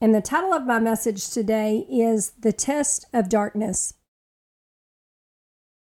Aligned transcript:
and 0.00 0.14
the 0.14 0.20
title 0.20 0.52
of 0.52 0.66
my 0.66 0.78
message 0.78 1.28
today 1.28 1.84
is 1.90 2.30
The 2.38 2.52
Test 2.52 3.06
of 3.12 3.28
Darkness. 3.28 3.94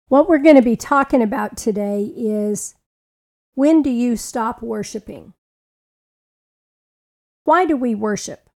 What 0.08 0.28
we're 0.28 0.38
going 0.38 0.56
to 0.56 0.62
be 0.62 0.76
talking 0.76 1.22
about 1.22 1.56
today 1.56 2.12
is 2.16 2.76
when 3.54 3.82
do 3.82 3.90
you 3.90 4.16
stop 4.16 4.62
worshiping? 4.62 5.34
Why 7.42 7.66
do 7.66 7.76
we 7.76 7.96
worship? 7.96 8.48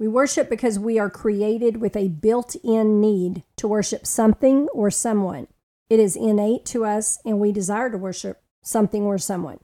We 0.00 0.08
worship 0.08 0.50
because 0.50 0.78
we 0.78 0.98
are 0.98 1.10
created 1.10 1.76
with 1.76 1.96
a 1.96 2.08
built 2.08 2.56
in 2.64 3.00
need 3.00 3.44
to 3.56 3.68
worship 3.68 4.04
something 4.06 4.66
or 4.74 4.90
someone. 4.90 5.46
It 5.88 6.00
is 6.00 6.16
innate 6.16 6.64
to 6.66 6.84
us, 6.84 7.18
and 7.24 7.40
we 7.40 7.50
desire 7.50 7.90
to 7.90 7.98
worship 7.98 8.42
something 8.62 9.04
or 9.04 9.18
someone. 9.18 9.58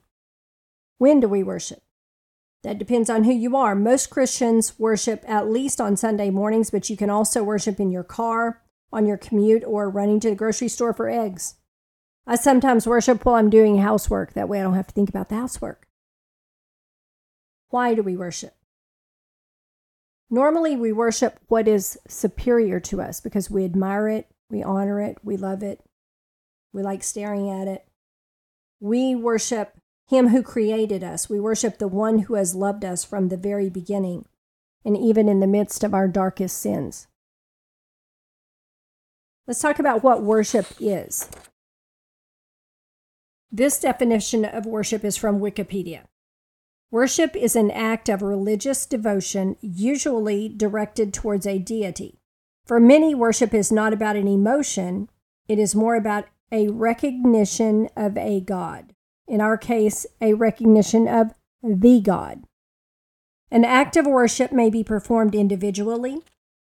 When 0.97 1.19
do 1.19 1.27
we 1.27 1.43
worship? 1.43 1.84
That 2.65 2.79
depends 2.79 3.11
on 3.11 3.25
who 3.25 3.31
you 3.31 3.55
are. 3.55 3.75
Most 3.75 4.09
Christians 4.09 4.79
worship 4.79 5.23
at 5.27 5.47
least 5.47 5.79
on 5.79 5.95
Sunday 5.95 6.31
mornings, 6.31 6.71
but 6.71 6.89
you 6.89 6.97
can 6.97 7.11
also 7.11 7.43
worship 7.43 7.79
in 7.79 7.91
your 7.91 8.03
car, 8.03 8.63
on 8.91 9.05
your 9.05 9.17
commute, 9.17 9.63
or 9.63 9.87
running 9.87 10.19
to 10.21 10.31
the 10.31 10.35
grocery 10.35 10.67
store 10.67 10.91
for 10.91 11.07
eggs. 11.07 11.57
I 12.25 12.37
sometimes 12.37 12.87
worship 12.87 13.23
while 13.23 13.35
I'm 13.35 13.51
doing 13.51 13.77
housework. 13.77 14.33
That 14.33 14.49
way 14.49 14.59
I 14.59 14.63
don't 14.63 14.73
have 14.73 14.87
to 14.87 14.93
think 14.95 15.09
about 15.09 15.29
the 15.29 15.35
housework. 15.35 15.87
Why 17.69 17.93
do 17.93 18.01
we 18.01 18.17
worship? 18.17 18.55
Normally, 20.31 20.75
we 20.75 20.91
worship 20.91 21.39
what 21.47 21.67
is 21.67 21.99
superior 22.07 22.79
to 22.79 22.99
us 22.99 23.21
because 23.21 23.47
we 23.47 23.63
admire 23.63 24.09
it, 24.09 24.27
we 24.49 24.63
honor 24.63 24.99
it, 24.99 25.19
we 25.21 25.37
love 25.37 25.61
it, 25.61 25.81
we 26.73 26.81
like 26.81 27.03
staring 27.03 27.47
at 27.47 27.67
it. 27.67 27.85
We 28.79 29.13
worship 29.13 29.77
him 30.07 30.29
who 30.29 30.43
created 30.43 31.03
us. 31.03 31.29
We 31.29 31.39
worship 31.39 31.77
the 31.77 31.87
one 31.87 32.19
who 32.19 32.35
has 32.35 32.55
loved 32.55 32.85
us 32.85 33.03
from 33.03 33.29
the 33.29 33.37
very 33.37 33.69
beginning 33.69 34.25
and 34.83 34.95
even 34.95 35.27
in 35.27 35.39
the 35.39 35.47
midst 35.47 35.83
of 35.83 35.93
our 35.93 36.07
darkest 36.07 36.59
sins. 36.59 37.07
Let's 39.47 39.59
talk 39.59 39.79
about 39.79 40.03
what 40.03 40.23
worship 40.23 40.67
is. 40.79 41.29
This 43.51 43.79
definition 43.79 44.45
of 44.45 44.65
worship 44.65 45.03
is 45.03 45.17
from 45.17 45.39
Wikipedia. 45.39 46.01
Worship 46.91 47.35
is 47.35 47.55
an 47.55 47.71
act 47.71 48.09
of 48.09 48.21
religious 48.21 48.85
devotion, 48.85 49.55
usually 49.61 50.49
directed 50.49 51.13
towards 51.13 51.47
a 51.47 51.57
deity. 51.57 52.19
For 52.65 52.79
many, 52.79 53.13
worship 53.13 53.53
is 53.53 53.71
not 53.71 53.93
about 53.93 54.15
an 54.15 54.27
emotion, 54.27 55.09
it 55.47 55.59
is 55.59 55.75
more 55.75 55.95
about 55.95 56.25
a 56.51 56.69
recognition 56.69 57.89
of 57.95 58.17
a 58.17 58.39
God 58.39 58.94
in 59.27 59.41
our 59.41 59.57
case, 59.57 60.05
a 60.21 60.33
recognition 60.33 61.07
of 61.07 61.33
the 61.63 61.99
God. 62.01 62.43
An 63.51 63.63
act 63.63 63.95
of 63.95 64.05
worship 64.05 64.51
may 64.51 64.69
be 64.69 64.83
performed 64.83 65.35
individually, 65.35 66.21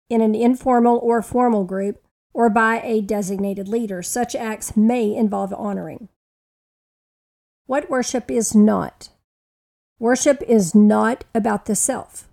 in 0.09 0.21
an 0.21 0.35
informal 0.35 0.99
or 0.99 1.23
formal 1.23 1.65
group, 1.65 2.03
or 2.35 2.51
by 2.51 2.81
a 2.83 3.01
designated 3.01 3.69
leader. 3.69 4.03
Such 4.03 4.35
acts 4.35 4.77
may 4.77 5.15
involve 5.15 5.53
honoring. 5.55 6.09
What 7.67 7.91
worship 7.91 8.31
is 8.31 8.55
not? 8.55 9.09
Worship 9.99 10.43
is 10.47 10.75
not 10.75 11.25
about 11.35 11.67
the 11.67 11.77
self. 11.77 12.29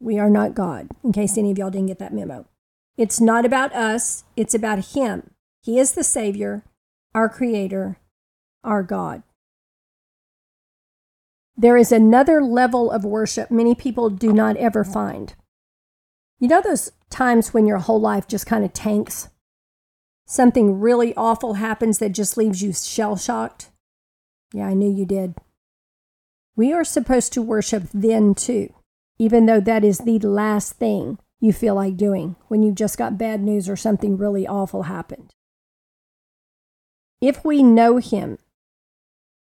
We 0.00 0.18
are 0.18 0.30
not 0.30 0.54
God, 0.54 0.88
in 1.04 1.12
case 1.12 1.36
any 1.36 1.50
of 1.50 1.58
y'all 1.58 1.70
didn't 1.70 1.88
get 1.88 1.98
that 1.98 2.14
memo. 2.14 2.46
It's 2.96 3.20
not 3.20 3.44
about 3.44 3.74
us, 3.74 4.24
it's 4.36 4.54
about 4.54 4.94
Him. 4.94 5.30
He 5.62 5.78
is 5.78 5.92
the 5.92 6.04
Savior, 6.04 6.64
our 7.14 7.28
Creator, 7.28 7.98
our 8.64 8.82
God. 8.82 9.22
There 11.60 11.76
is 11.76 11.92
another 11.92 12.42
level 12.42 12.90
of 12.90 13.04
worship 13.04 13.50
many 13.50 13.74
people 13.74 14.08
do 14.08 14.32
not 14.32 14.56
ever 14.56 14.82
find. 14.82 15.34
You 16.38 16.48
know 16.48 16.62
those 16.62 16.90
times 17.10 17.52
when 17.52 17.66
your 17.66 17.76
whole 17.76 18.00
life 18.00 18.26
just 18.26 18.46
kind 18.46 18.64
of 18.64 18.72
tanks? 18.72 19.28
Something 20.26 20.80
really 20.80 21.14
awful 21.16 21.54
happens 21.54 21.98
that 21.98 22.12
just 22.12 22.38
leaves 22.38 22.62
you 22.62 22.72
shell 22.72 23.14
shocked? 23.14 23.68
Yeah, 24.54 24.68
I 24.68 24.72
knew 24.72 24.90
you 24.90 25.04
did. 25.04 25.34
We 26.56 26.72
are 26.72 26.82
supposed 26.82 27.34
to 27.34 27.42
worship 27.42 27.82
then 27.92 28.34
too, 28.34 28.72
even 29.18 29.44
though 29.44 29.60
that 29.60 29.84
is 29.84 29.98
the 29.98 30.18
last 30.18 30.76
thing 30.76 31.18
you 31.40 31.52
feel 31.52 31.74
like 31.74 31.98
doing 31.98 32.36
when 32.48 32.62
you've 32.62 32.74
just 32.74 32.96
got 32.96 33.18
bad 33.18 33.42
news 33.42 33.68
or 33.68 33.76
something 33.76 34.16
really 34.16 34.46
awful 34.46 34.84
happened. 34.84 35.34
If 37.20 37.44
we 37.44 37.62
know 37.62 37.98
Him, 37.98 38.38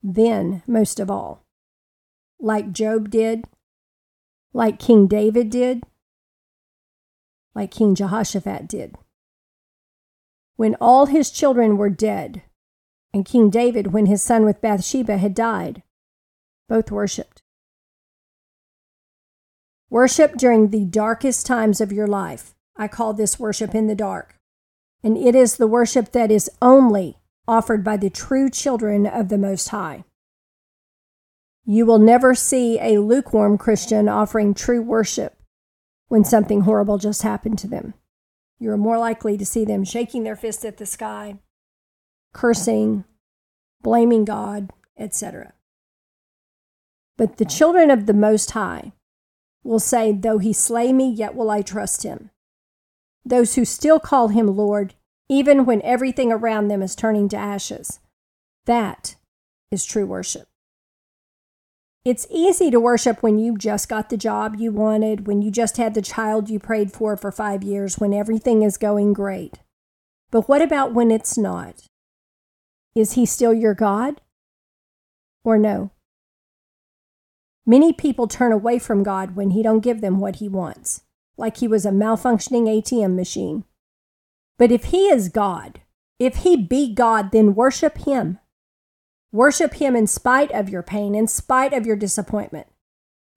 then 0.03 0.65
most 0.67 0.99
of 0.99 1.09
all, 1.09 1.45
like 2.41 2.73
Job 2.73 3.11
did, 3.11 3.45
like 4.53 4.79
King 4.79 5.07
David 5.07 5.51
did, 5.51 5.83
like 7.55 7.71
King 7.71 7.95
Jehoshaphat 7.95 8.69
did. 8.69 8.97
When 10.57 10.75
all 10.81 11.07
his 11.07 11.31
children 11.31 11.77
were 11.77 11.91
dead, 11.91 12.43
and 13.13 13.25
King 13.25 13.51
David, 13.51 13.93
when 13.93 14.07
his 14.07 14.23
son 14.23 14.45
with 14.45 14.61
Bathsheba 14.61 15.19
had 15.19 15.35
died, 15.35 15.83
both 16.69 16.91
worshiped. 16.91 17.43
Worship 19.89 20.37
during 20.37 20.71
the 20.71 20.85
darkest 20.85 21.47
times 21.47 21.81
of 21.81 21.91
your 21.93 22.07
life. 22.07 22.55
I 22.77 22.87
call 22.87 23.13
this 23.13 23.41
worship 23.41 23.75
in 23.75 23.89
the 23.89 23.97
dark. 23.97 24.37
And 25.03 25.17
it 25.17 25.35
is 25.35 25.57
the 25.57 25.67
worship 25.67 26.13
that 26.13 26.31
is 26.31 26.49
only 26.63 27.19
offered 27.49 27.83
by 27.83 27.97
the 27.97 28.11
true 28.11 28.49
children 28.49 29.07
of 29.07 29.29
the 29.29 29.39
Most 29.39 29.71
High. 29.71 30.05
You 31.65 31.87
will 31.87 31.99
never 31.99 32.35
see 32.35 32.79
a 32.81 33.01
lukewarm 33.01 33.59
Christian 33.59 34.09
offering 34.09 34.55
true 34.55 34.83
worship 34.83 35.37
when 36.09 36.25
something 36.25 36.63
horrible 36.63 36.99
just 36.99 37.23
happened 37.23 37.59
to 37.61 37.69
them. 37.69 37.95
You're 38.59 38.77
more 38.77 38.99
likely 38.99 39.39
to 39.39 39.47
see 39.47 39.65
them 39.65 39.85
shaking 39.85 40.25
their 40.25 40.37
fist 40.37 40.65
at 40.65 40.77
the 40.77 40.87
sky, 40.87 41.39
cursing, 42.35 43.05
blaming 43.81 44.25
God, 44.25 44.71
etc. 44.99 45.55
But 47.17 47.39
the 47.39 47.45
children 47.45 47.91
of 47.91 48.07
the 48.07 48.15
Most 48.15 48.51
High 48.51 48.93
will 49.63 49.79
say, 49.79 50.13
Though 50.13 50.39
he 50.39 50.53
slay 50.53 50.93
me, 50.93 51.11
yet 51.11 51.35
will 51.35 51.51
I 51.51 51.63
trust 51.63 52.03
him. 52.03 52.31
Those 53.25 53.55
who 53.55 53.65
still 53.65 54.01
call 54.01 54.29
him 54.29 54.47
Lord, 54.47 54.95
even 55.29 55.65
when 55.65 55.81
everything 55.83 56.33
around 56.33 56.69
them 56.69 56.83
is 56.83 56.95
turning 56.95 57.29
to 57.31 57.37
ashes, 57.37 58.01
that 58.67 59.17
is 59.71 59.85
true 59.85 60.07
worship. 60.07 60.50
It's 62.03 62.27
easy 62.31 62.71
to 62.71 62.81
worship 62.81 63.23
when 63.23 63.39
you 63.39 63.59
just 63.59 63.89
got 63.89 64.09
the 64.09 64.17
job 64.17 64.57
you 64.59 64.73
wanted, 64.73 65.27
when 65.27 65.43
you 65.43 65.51
just 65.51 65.77
had 65.77 65.93
the 65.93 66.01
child 66.01 66.49
you 66.49 66.59
prayed 66.59 66.93
for 66.93 67.15
for 67.15 67.31
five 67.31 67.63
years, 67.63 67.99
when 67.99 68.15
everything 68.15 68.63
is 68.63 68.79
going 68.79 69.13
great. 69.13 69.59
But 70.31 70.49
what 70.49 70.63
about 70.63 70.95
when 70.95 71.11
it's 71.11 71.37
not? 71.37 71.83
Is 72.95 73.13
he 73.13 73.27
still 73.27 73.53
your 73.53 73.75
God? 73.75 74.23
Or 75.45 75.59
no? 75.59 75.91
Many 77.67 77.93
people 77.93 78.27
turn 78.27 78.51
away 78.51 78.79
from 78.79 79.03
God 79.03 79.37
when 79.37 79.51
he 79.51 79.63
don't 79.63 79.81
give 79.81 80.01
them 80.01 80.21
what 80.21 80.37
he 80.37 80.49
wants, 80.49 81.03
like 81.37 81.59
he 81.59 81.69
was 81.69 81.85
a 81.85 81.91
malfunctioning 81.91 82.65
ATM 82.65 83.15
machine. 83.15 83.65
But 84.59 84.73
if 84.73 84.85
he 84.85 85.09
is 85.09 85.29
God, 85.29 85.81
if 86.19 86.37
he 86.39 86.57
be 86.57 86.93
God, 86.93 87.31
then 87.31 87.55
worship 87.55 87.99
him. 87.99 88.40
Worship 89.33 89.75
Him 89.75 89.95
in 89.95 90.07
spite 90.07 90.51
of 90.51 90.69
your 90.69 90.83
pain, 90.83 91.15
in 91.15 91.29
spite 91.29 91.73
of 91.73 91.87
your 91.87 91.97
disappointment. 91.97 92.67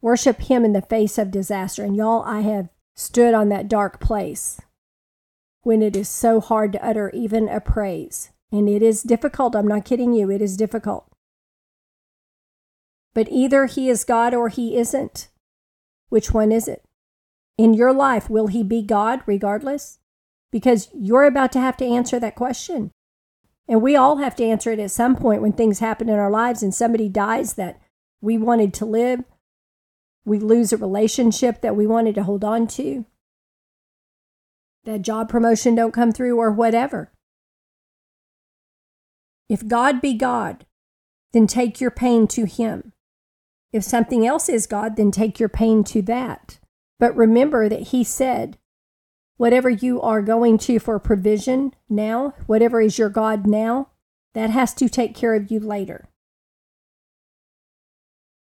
Worship 0.02 0.42
Him 0.42 0.66
in 0.66 0.74
the 0.74 0.82
face 0.82 1.18
of 1.18 1.32
disaster. 1.32 1.84
And 1.84 1.96
y'all, 1.96 2.24
I 2.24 2.42
have 2.42 2.70
stood 2.96 3.34
on 3.34 3.50
that 3.50 3.68
dark 3.68 4.00
place 4.00 4.60
when 5.62 5.82
it 5.82 5.96
is 5.96 6.10
so 6.10 6.40
hard 6.40 6.74
to 6.74 6.86
utter 6.86 7.10
even 7.12 7.48
a 7.48 7.62
praise. 7.62 8.32
And 8.52 8.70
it 8.70 8.82
is 8.82 9.02
difficult. 9.04 9.56
I'm 9.56 9.68
not 9.68 9.86
kidding 9.86 10.14
you. 10.14 10.30
It 10.30 10.42
is 10.42 10.58
difficult. 10.58 11.08
But 13.14 13.28
either 13.32 13.66
He 13.66 13.90
is 13.90 14.04
God 14.04 14.34
or 14.34 14.50
He 14.50 14.78
isn't. 14.78 15.30
Which 16.10 16.32
one 16.32 16.52
is 16.52 16.68
it? 16.68 16.84
In 17.58 17.74
your 17.74 17.94
life, 17.94 18.30
will 18.30 18.48
He 18.48 18.64
be 18.64 18.82
God 18.82 19.22
regardless? 19.26 20.00
Because 20.52 20.90
you're 20.94 21.26
about 21.26 21.52
to 21.54 21.60
have 21.60 21.78
to 21.78 21.86
answer 21.86 22.20
that 22.20 22.36
question. 22.36 22.92
And 23.68 23.82
we 23.82 23.96
all 23.96 24.18
have 24.18 24.36
to 24.36 24.44
answer 24.44 24.72
it 24.72 24.80
at 24.80 24.92
some 24.92 25.16
point 25.16 25.42
when 25.42 25.54
things 25.54 25.80
happen 25.80 26.10
in 26.10 26.20
our 26.20 26.30
lives 26.30 26.62
and 26.62 26.74
somebody 26.74 27.08
dies 27.08 27.54
that 27.54 27.80
we 28.22 28.38
wanted 28.38 28.74
to 28.76 28.86
live. 28.86 29.24
we 30.26 30.40
lose 30.40 30.72
a 30.72 30.78
relationship 30.78 31.62
that 31.62 31.76
we 31.76 31.86
wanted 31.86 32.16
to 32.16 32.24
hold 32.24 32.44
on 32.44 32.68
to, 32.68 33.06
that 34.86 35.02
job 35.02 35.30
promotion 35.30 35.76
don't 35.76 35.94
come 35.94 36.12
through 36.12 36.38
or 36.38 36.52
whatever. 36.52 37.12
If 39.50 39.68
God 39.68 40.02
be 40.02 40.14
God, 40.14 40.66
then 41.34 41.48
take 41.48 41.82
your 41.82 41.92
pain 41.92 42.28
to 42.28 42.46
him. 42.46 42.94
If 43.72 43.84
something 43.84 44.26
else 44.26 44.50
is 44.50 44.68
God, 44.68 44.96
then 44.96 45.12
take 45.12 45.40
your 45.40 45.50
pain 45.50 45.84
to 45.86 46.02
that. 46.04 46.60
But 47.00 47.16
remember 47.16 47.68
that 47.68 47.88
he 47.88 48.04
said, 48.04 48.58
whatever 49.44 49.70
you 49.70 50.02
are 50.02 50.22
going 50.22 50.58
to 50.58 50.80
for 50.80 50.98
provision 50.98 51.74
now, 51.90 52.34
whatever 52.46 52.80
is 52.80 52.98
your 52.98 53.10
God 53.10 53.46
now, 53.46 53.90
that 54.34 54.50
has 54.50 54.74
to 54.74 54.88
take 54.88 55.14
care 55.14 55.36
of 55.36 55.52
you 55.52 55.60
later. 55.60 56.08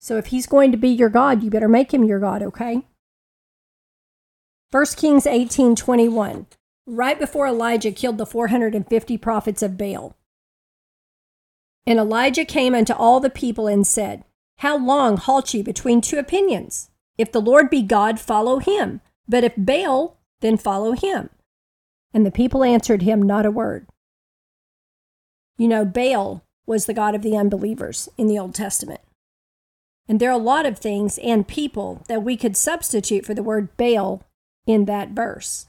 So 0.01 0.17
if 0.17 0.27
he's 0.27 0.49
going 0.49 0.73
to 0.73 0.77
be 0.77 0.89
your 0.89 1.09
God, 1.09 1.45
you 1.45 1.49
better 1.49 1.69
make 1.69 1.95
him 1.95 2.03
your 2.03 2.19
God, 2.19 2.43
okay? 2.43 2.89
1 4.73 4.85
Kings 4.97 5.27
18:21. 5.27 6.47
Right 6.89 7.21
before 7.21 7.47
Elijah 7.47 7.93
killed 7.93 8.19
the 8.19 8.27
450 8.27 9.17
prophets 9.17 9.63
of 9.63 9.79
Baal. 9.79 10.17
And 11.87 12.01
Elijah 12.01 12.45
came 12.45 12.75
unto 12.75 12.95
all 12.95 13.21
the 13.21 13.31
people 13.31 13.69
and 13.69 13.87
said, 13.87 14.25
How 14.57 14.77
long 14.77 15.19
halt 15.19 15.55
ye 15.55 15.63
between 15.63 16.01
two 16.01 16.19
opinions? 16.19 16.91
If 17.17 17.31
the 17.31 17.41
Lord 17.41 17.71
be 17.71 17.83
God, 17.83 18.19
follow 18.19 18.59
him. 18.59 19.01
But 19.29 19.45
if 19.45 19.55
Baal, 19.57 20.17
then 20.41 20.57
follow 20.57 20.93
him. 20.93 21.31
And 22.13 22.27
the 22.27 22.31
people 22.31 22.65
answered 22.65 23.03
him 23.03 23.23
not 23.23 23.47
a 23.47 23.51
word. 23.51 23.87
You 25.57 25.69
know, 25.69 25.85
Baal 25.85 26.43
was 26.67 26.87
the 26.87 26.95
God 26.95 27.15
of 27.15 27.23
the 27.23 27.37
unbelievers 27.37 28.09
in 28.17 28.27
the 28.27 28.39
Old 28.39 28.55
Testament. 28.55 29.01
And 30.09 30.19
there 30.19 30.31
are 30.31 30.33
a 30.33 30.39
lot 30.39 30.67
of 30.67 30.79
things 30.79 31.19
and 31.19 31.47
people 31.47 32.03
that 32.09 32.25
we 32.25 32.37
could 32.37 32.57
substitute 32.57 33.25
for 33.25 33.35
the 33.35 33.43
word 33.43 33.77
Baal 33.77 34.23
in 34.67 34.87
that 34.87 35.11
verse. 35.11 35.67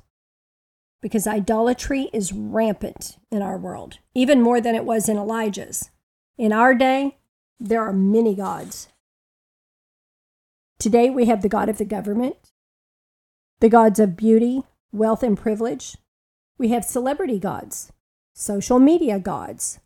Because 1.01 1.27
idolatry 1.27 2.09
is 2.13 2.33
rampant 2.33 3.17
in 3.31 3.41
our 3.41 3.57
world, 3.57 3.97
even 4.15 4.41
more 4.41 4.61
than 4.61 4.75
it 4.75 4.85
was 4.85 5.09
in 5.09 5.17
Elijah's. 5.17 5.89
In 6.37 6.53
our 6.53 6.73
day, 6.73 7.17
there 7.59 7.83
are 7.83 7.93
many 7.93 8.35
gods. 8.35 8.87
Today, 10.79 11.09
we 11.09 11.25
have 11.25 11.43
the 11.43 11.49
God 11.49 11.69
of 11.69 11.77
the 11.77 11.85
government, 11.85 12.37
the 13.61 13.69
gods 13.69 13.99
of 13.99 14.17
beauty, 14.17 14.63
wealth, 14.91 15.21
and 15.21 15.37
privilege. 15.37 15.95
We 16.57 16.69
have 16.69 16.83
celebrity 16.83 17.37
gods, 17.37 17.91
social 18.33 18.79
media 18.79 19.19
gods. 19.19 19.79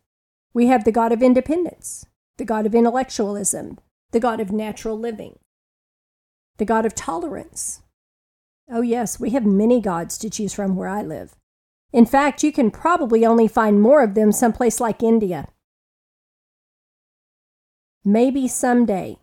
We 0.54 0.68
have 0.68 0.84
the 0.84 0.92
God 0.92 1.12
of 1.12 1.22
independence, 1.22 2.06
the 2.38 2.46
God 2.46 2.64
of 2.64 2.74
intellectualism, 2.74 3.78
the 4.12 4.20
God 4.20 4.40
of 4.40 4.50
natural 4.50 4.98
living, 4.98 5.38
the 6.56 6.64
God 6.64 6.86
of 6.86 6.94
tolerance. 6.94 7.82
Oh, 8.70 8.80
yes, 8.80 9.20
we 9.20 9.30
have 9.30 9.44
many 9.44 9.82
gods 9.82 10.16
to 10.18 10.30
choose 10.30 10.54
from 10.54 10.74
where 10.74 10.88
I 10.88 11.02
live. 11.02 11.36
In 11.92 12.06
fact, 12.06 12.42
you 12.42 12.52
can 12.52 12.70
probably 12.70 13.26
only 13.26 13.46
find 13.46 13.80
more 13.80 14.02
of 14.02 14.14
them 14.14 14.32
someplace 14.32 14.80
like 14.80 15.02
India. 15.02 15.48
Maybe 18.06 18.48
someday 18.48 19.18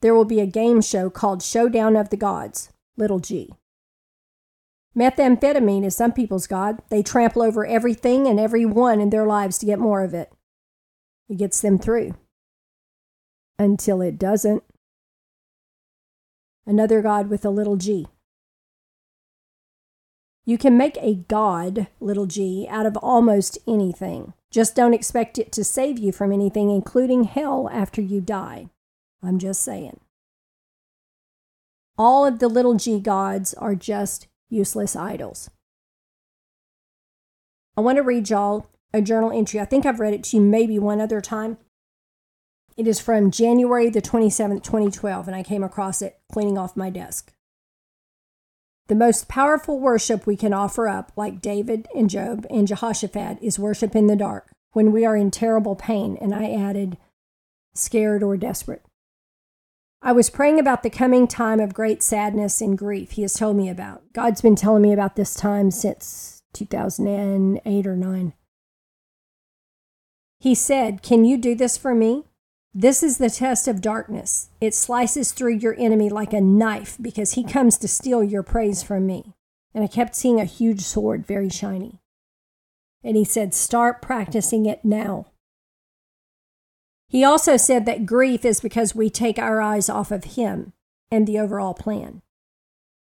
there 0.00 0.14
will 0.14 0.24
be 0.24 0.38
a 0.38 0.46
game 0.46 0.80
show 0.80 1.10
called 1.10 1.42
Showdown 1.42 1.96
of 1.96 2.10
the 2.10 2.16
Gods, 2.16 2.70
little 2.96 3.18
g. 3.18 3.52
Methamphetamine 4.96 5.84
is 5.84 5.94
some 5.94 6.12
people's 6.12 6.46
God. 6.46 6.80
They 6.88 7.02
trample 7.02 7.42
over 7.42 7.66
everything 7.66 8.26
and 8.26 8.40
everyone 8.40 9.00
in 9.00 9.10
their 9.10 9.26
lives 9.26 9.58
to 9.58 9.66
get 9.66 9.78
more 9.78 10.02
of 10.02 10.14
it. 10.14 10.32
It 11.28 11.36
gets 11.36 11.60
them 11.60 11.78
through. 11.78 12.14
Until 13.58 14.00
it 14.00 14.18
doesn't. 14.18 14.62
Another 16.64 17.02
God 17.02 17.28
with 17.28 17.44
a 17.44 17.50
little 17.50 17.76
g. 17.76 18.06
You 20.46 20.56
can 20.56 20.78
make 20.78 20.96
a 20.98 21.14
God, 21.14 21.88
little 22.00 22.26
g, 22.26 22.66
out 22.70 22.86
of 22.86 22.96
almost 22.98 23.58
anything. 23.66 24.32
Just 24.50 24.76
don't 24.76 24.94
expect 24.94 25.38
it 25.38 25.52
to 25.52 25.64
save 25.64 25.98
you 25.98 26.12
from 26.12 26.32
anything, 26.32 26.70
including 26.70 27.24
hell 27.24 27.68
after 27.72 28.00
you 28.00 28.20
die. 28.20 28.68
I'm 29.22 29.38
just 29.38 29.62
saying. 29.62 30.00
All 31.98 32.24
of 32.24 32.38
the 32.38 32.48
little 32.48 32.74
g 32.74 33.00
gods 33.00 33.54
are 33.54 33.74
just 33.74 34.28
useless 34.48 34.96
idols. 34.96 35.50
I 37.76 37.80
want 37.80 37.96
to 37.96 38.02
read 38.02 38.30
y'all 38.30 38.70
a 38.92 39.02
journal 39.02 39.30
entry. 39.30 39.60
I 39.60 39.64
think 39.64 39.84
I've 39.84 40.00
read 40.00 40.14
it 40.14 40.24
to 40.24 40.36
you 40.36 40.42
maybe 40.42 40.78
one 40.78 41.00
other 41.00 41.20
time. 41.20 41.58
It 42.76 42.86
is 42.86 43.00
from 43.00 43.30
January 43.30 43.90
the 43.90 44.02
27th, 44.02 44.62
2012, 44.62 45.26
and 45.26 45.36
I 45.36 45.42
came 45.42 45.62
across 45.62 46.02
it 46.02 46.18
cleaning 46.32 46.58
off 46.58 46.76
my 46.76 46.90
desk. 46.90 47.32
The 48.88 48.94
most 48.94 49.28
powerful 49.28 49.80
worship 49.80 50.26
we 50.26 50.36
can 50.36 50.52
offer 50.52 50.86
up, 50.86 51.10
like 51.16 51.40
David 51.40 51.88
and 51.94 52.08
Job 52.08 52.46
and 52.48 52.68
Jehoshaphat, 52.68 53.38
is 53.42 53.58
worship 53.58 53.96
in 53.96 54.06
the 54.06 54.14
dark 54.14 54.52
when 54.72 54.92
we 54.92 55.04
are 55.04 55.16
in 55.16 55.30
terrible 55.30 55.74
pain. 55.74 56.16
And 56.20 56.34
I 56.34 56.52
added, 56.52 56.96
scared 57.74 58.22
or 58.22 58.36
desperate. 58.36 58.85
I 60.02 60.12
was 60.12 60.30
praying 60.30 60.60
about 60.60 60.82
the 60.82 60.90
coming 60.90 61.26
time 61.26 61.58
of 61.58 61.74
great 61.74 62.02
sadness 62.02 62.60
and 62.60 62.78
grief 62.78 63.12
he 63.12 63.22
has 63.22 63.34
told 63.34 63.56
me 63.56 63.68
about. 63.68 64.02
God's 64.12 64.40
been 64.40 64.56
telling 64.56 64.82
me 64.82 64.92
about 64.92 65.16
this 65.16 65.34
time 65.34 65.70
since 65.70 66.42
2008 66.52 67.86
or 67.86 67.96
9. 67.96 68.32
He 70.38 70.54
said, 70.54 71.02
Can 71.02 71.24
you 71.24 71.36
do 71.36 71.54
this 71.54 71.76
for 71.76 71.94
me? 71.94 72.24
This 72.74 73.02
is 73.02 73.16
the 73.16 73.30
test 73.30 73.68
of 73.68 73.80
darkness. 73.80 74.50
It 74.60 74.74
slices 74.74 75.32
through 75.32 75.54
your 75.54 75.74
enemy 75.78 76.10
like 76.10 76.34
a 76.34 76.42
knife 76.42 76.98
because 77.00 77.32
he 77.32 77.42
comes 77.42 77.78
to 77.78 77.88
steal 77.88 78.22
your 78.22 78.42
praise 78.42 78.82
from 78.82 79.06
me. 79.06 79.32
And 79.74 79.82
I 79.82 79.86
kept 79.86 80.14
seeing 80.14 80.40
a 80.40 80.44
huge 80.44 80.82
sword, 80.82 81.26
very 81.26 81.48
shiny. 81.48 82.00
And 83.02 83.16
he 83.16 83.24
said, 83.24 83.54
Start 83.54 84.02
practicing 84.02 84.66
it 84.66 84.84
now. 84.84 85.26
He 87.08 87.24
also 87.24 87.56
said 87.56 87.86
that 87.86 88.06
grief 88.06 88.44
is 88.44 88.60
because 88.60 88.94
we 88.94 89.10
take 89.10 89.38
our 89.38 89.60
eyes 89.60 89.88
off 89.88 90.10
of 90.10 90.24
him 90.24 90.72
and 91.10 91.26
the 91.26 91.38
overall 91.38 91.74
plan. 91.74 92.22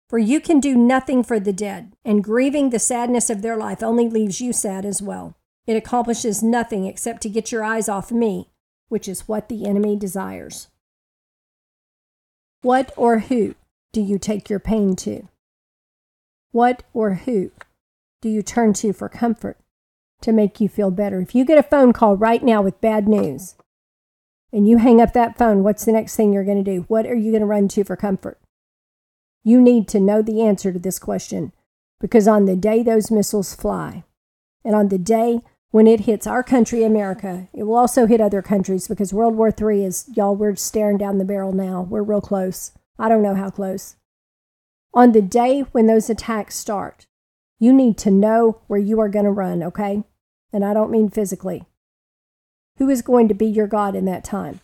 For 0.08 0.18
you 0.18 0.40
can 0.40 0.60
do 0.60 0.76
nothing 0.76 1.24
for 1.24 1.40
the 1.40 1.52
dead, 1.52 1.96
and 2.04 2.22
grieving 2.22 2.70
the 2.70 2.78
sadness 2.78 3.30
of 3.30 3.42
their 3.42 3.56
life 3.56 3.82
only 3.82 4.08
leaves 4.08 4.40
you 4.40 4.52
sad 4.52 4.84
as 4.84 5.00
well. 5.00 5.36
It 5.66 5.76
accomplishes 5.76 6.42
nothing 6.42 6.84
except 6.84 7.22
to 7.22 7.30
get 7.30 7.50
your 7.50 7.64
eyes 7.64 7.88
off 7.88 8.12
me 8.12 8.50
which 8.88 9.08
is 9.08 9.28
what 9.28 9.48
the 9.48 9.66
enemy 9.66 9.96
desires. 9.96 10.68
What 12.62 12.92
or 12.96 13.18
who 13.18 13.54
do 13.92 14.00
you 14.00 14.18
take 14.18 14.48
your 14.48 14.60
pain 14.60 14.96
to? 14.96 15.28
What 16.52 16.84
or 16.92 17.14
who 17.14 17.50
do 18.22 18.28
you 18.28 18.42
turn 18.42 18.72
to 18.74 18.92
for 18.92 19.08
comfort 19.08 19.58
to 20.22 20.32
make 20.32 20.60
you 20.60 20.68
feel 20.68 20.90
better? 20.90 21.20
If 21.20 21.34
you 21.34 21.44
get 21.44 21.58
a 21.58 21.62
phone 21.62 21.92
call 21.92 22.16
right 22.16 22.42
now 22.42 22.62
with 22.62 22.80
bad 22.80 23.08
news 23.08 23.56
and 24.54 24.68
you 24.68 24.78
hang 24.78 25.00
up 25.00 25.12
that 25.12 25.36
phone, 25.36 25.64
what's 25.64 25.84
the 25.84 25.90
next 25.90 26.14
thing 26.14 26.32
you're 26.32 26.44
going 26.44 26.62
to 26.62 26.70
do? 26.70 26.84
What 26.86 27.06
are 27.06 27.16
you 27.16 27.32
going 27.32 27.40
to 27.40 27.46
run 27.46 27.66
to 27.68 27.82
for 27.82 27.96
comfort? 27.96 28.38
You 29.42 29.60
need 29.60 29.88
to 29.88 29.98
know 29.98 30.22
the 30.22 30.42
answer 30.42 30.72
to 30.72 30.78
this 30.78 31.00
question 31.00 31.52
because 32.00 32.28
on 32.28 32.44
the 32.44 32.54
day 32.54 32.84
those 32.84 33.10
missiles 33.10 33.52
fly, 33.52 34.04
and 34.64 34.76
on 34.76 34.90
the 34.90 34.98
day 34.98 35.40
when 35.72 35.88
it 35.88 36.00
hits 36.00 36.24
our 36.24 36.44
country, 36.44 36.84
America, 36.84 37.48
it 37.52 37.64
will 37.64 37.74
also 37.74 38.06
hit 38.06 38.20
other 38.20 38.42
countries 38.42 38.86
because 38.86 39.12
World 39.12 39.34
War 39.34 39.48
III 39.48 39.84
is, 39.84 40.08
y'all, 40.14 40.36
we're 40.36 40.54
staring 40.54 40.98
down 40.98 41.18
the 41.18 41.24
barrel 41.24 41.52
now. 41.52 41.82
We're 41.82 42.04
real 42.04 42.20
close. 42.20 42.70
I 42.96 43.08
don't 43.08 43.24
know 43.24 43.34
how 43.34 43.50
close. 43.50 43.96
On 44.94 45.10
the 45.10 45.20
day 45.20 45.62
when 45.72 45.88
those 45.88 46.08
attacks 46.08 46.54
start, 46.54 47.08
you 47.58 47.72
need 47.72 47.98
to 47.98 48.10
know 48.12 48.60
where 48.68 48.78
you 48.78 49.00
are 49.00 49.08
going 49.08 49.24
to 49.24 49.32
run, 49.32 49.64
okay? 49.64 50.04
And 50.52 50.64
I 50.64 50.74
don't 50.74 50.92
mean 50.92 51.10
physically. 51.10 51.64
Who 52.78 52.88
is 52.88 53.02
going 53.02 53.28
to 53.28 53.34
be 53.34 53.46
your 53.46 53.66
God 53.66 53.94
in 53.94 54.04
that 54.06 54.24
time? 54.24 54.60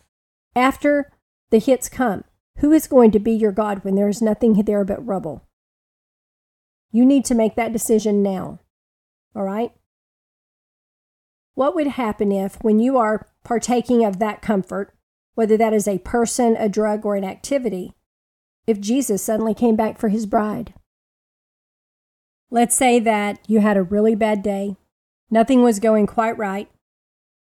After 0.56 1.12
the 1.50 1.58
hits 1.58 1.88
come, 1.88 2.24
who 2.58 2.72
is 2.72 2.86
going 2.86 3.10
to 3.12 3.18
be 3.18 3.32
your 3.32 3.52
God 3.52 3.84
when 3.84 3.94
there 3.94 4.08
is 4.08 4.20
nothing 4.20 4.54
there 4.54 4.84
but 4.84 5.04
rubble? 5.06 5.46
You 6.92 7.06
need 7.06 7.24
to 7.26 7.34
make 7.34 7.54
that 7.54 7.72
decision 7.72 8.22
now, 8.22 8.58
all 9.34 9.44
right? 9.44 9.72
What 11.54 11.74
would 11.74 11.86
happen 11.86 12.32
if, 12.32 12.56
when 12.62 12.80
you 12.80 12.96
are 12.96 13.28
partaking 13.44 14.04
of 14.04 14.18
that 14.18 14.42
comfort, 14.42 14.94
whether 15.34 15.56
that 15.56 15.72
is 15.72 15.86
a 15.86 15.98
person, 15.98 16.56
a 16.56 16.68
drug, 16.68 17.06
or 17.06 17.16
an 17.16 17.24
activity, 17.24 17.94
if 18.66 18.80
Jesus 18.80 19.22
suddenly 19.22 19.54
came 19.54 19.76
back 19.76 19.98
for 19.98 20.08
his 20.08 20.26
bride? 20.26 20.74
Let's 22.50 22.76
say 22.76 22.98
that 22.98 23.38
you 23.46 23.60
had 23.60 23.76
a 23.76 23.82
really 23.82 24.16
bad 24.16 24.42
day, 24.42 24.76
nothing 25.30 25.62
was 25.62 25.78
going 25.78 26.06
quite 26.06 26.36
right, 26.36 26.68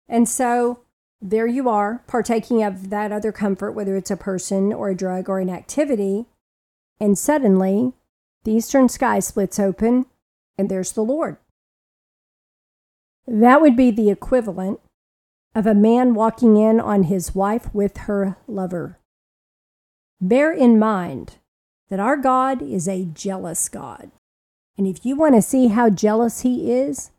and 0.09 0.29
so 0.29 0.81
there 1.21 1.47
you 1.47 1.69
are, 1.69 2.03
partaking 2.07 2.63
of 2.63 2.91
that 2.91 3.13
other 3.13 3.33
comfort, 3.33 3.73
whether 3.73 3.97
it's 3.97 4.11
a 4.11 4.17
person 4.17 4.73
or 4.73 4.91
a 4.91 4.95
drug 4.95 5.29
or 5.29 5.39
an 5.39 5.51
activity, 5.51 6.27
and 7.01 7.19
suddenly 7.19 7.93
the 8.45 8.53
eastern 8.53 8.89
sky 8.89 9.19
splits 9.19 9.59
open 9.59 10.07
and 10.59 10.69
there's 10.69 10.93
the 10.93 11.03
Lord. 11.03 11.37
That 13.27 13.61
would 13.61 13.77
be 13.77 13.91
the 13.91 14.11
equivalent 14.11 14.81
of 15.55 15.67
a 15.67 15.75
man 15.75 16.15
walking 16.15 16.57
in 16.57 16.79
on 16.79 17.05
his 17.05 17.35
wife 17.35 17.75
with 17.75 17.97
her 17.99 18.37
lover. 18.47 18.99
Bear 20.21 20.53
in 20.53 20.79
mind 20.79 21.39
that 21.89 22.01
our 22.01 22.17
God 22.17 22.63
is 22.63 22.89
a 22.89 23.05
jealous 23.05 23.69
God. 23.69 24.11
And 24.79 24.87
if 24.87 25.05
you 25.05 25.17
want 25.17 25.35
to 25.35 25.43
see 25.43 25.69
how 25.69 25.91
jealous 25.91 26.41
He 26.41 26.73
is, 26.73 27.11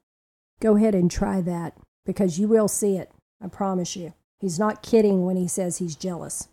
go 0.59 0.77
ahead 0.77 0.95
and 0.95 1.09
try 1.09 1.41
that 1.41 1.73
because 2.07 2.39
you 2.39 2.47
will 2.47 2.67
see 2.67 2.97
it. 2.97 3.11
I 3.39 3.47
promise 3.47 3.95
you. 3.95 4.13
He's 4.39 4.57
not 4.57 4.81
kidding 4.81 5.25
when 5.25 5.35
He 5.35 5.47
says 5.47 5.77
He's 5.77 5.95
jealous. 5.95 6.47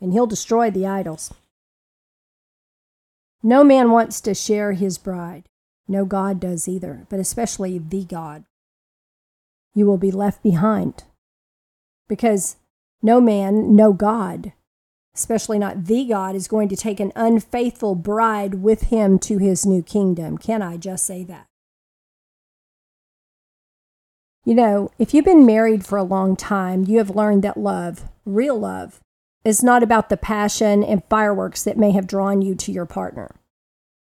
And 0.00 0.14
He'll 0.14 0.26
destroy 0.26 0.70
the 0.70 0.86
idols. 0.86 1.34
No 3.42 3.62
man 3.62 3.90
wants 3.90 4.20
to 4.22 4.34
share 4.34 4.72
his 4.72 4.98
bride. 4.98 5.44
No 5.86 6.04
God 6.04 6.40
does 6.40 6.66
either, 6.66 7.06
but 7.08 7.20
especially 7.20 7.78
the 7.78 8.04
God. 8.04 8.44
You 9.74 9.86
will 9.86 9.98
be 9.98 10.10
left 10.10 10.42
behind 10.42 11.04
because 12.08 12.56
no 13.00 13.20
man, 13.20 13.76
no 13.76 13.92
God, 13.92 14.52
especially 15.14 15.58
not 15.58 15.84
the 15.84 16.04
God, 16.04 16.34
is 16.34 16.48
going 16.48 16.68
to 16.68 16.76
take 16.76 16.98
an 16.98 17.12
unfaithful 17.14 17.94
bride 17.94 18.56
with 18.56 18.84
him 18.84 19.18
to 19.20 19.38
his 19.38 19.64
new 19.64 19.82
kingdom. 19.82 20.36
Can 20.36 20.60
I 20.60 20.76
just 20.76 21.06
say 21.06 21.22
that? 21.24 21.46
You 24.48 24.54
know, 24.54 24.90
if 24.98 25.12
you've 25.12 25.26
been 25.26 25.44
married 25.44 25.84
for 25.84 25.98
a 25.98 26.02
long 26.02 26.34
time, 26.34 26.86
you 26.86 26.96
have 26.96 27.14
learned 27.14 27.44
that 27.44 27.58
love, 27.58 28.08
real 28.24 28.58
love, 28.58 28.98
is 29.44 29.62
not 29.62 29.82
about 29.82 30.08
the 30.08 30.16
passion 30.16 30.82
and 30.82 31.04
fireworks 31.10 31.62
that 31.64 31.76
may 31.76 31.90
have 31.90 32.06
drawn 32.06 32.40
you 32.40 32.54
to 32.54 32.72
your 32.72 32.86
partner. 32.86 33.36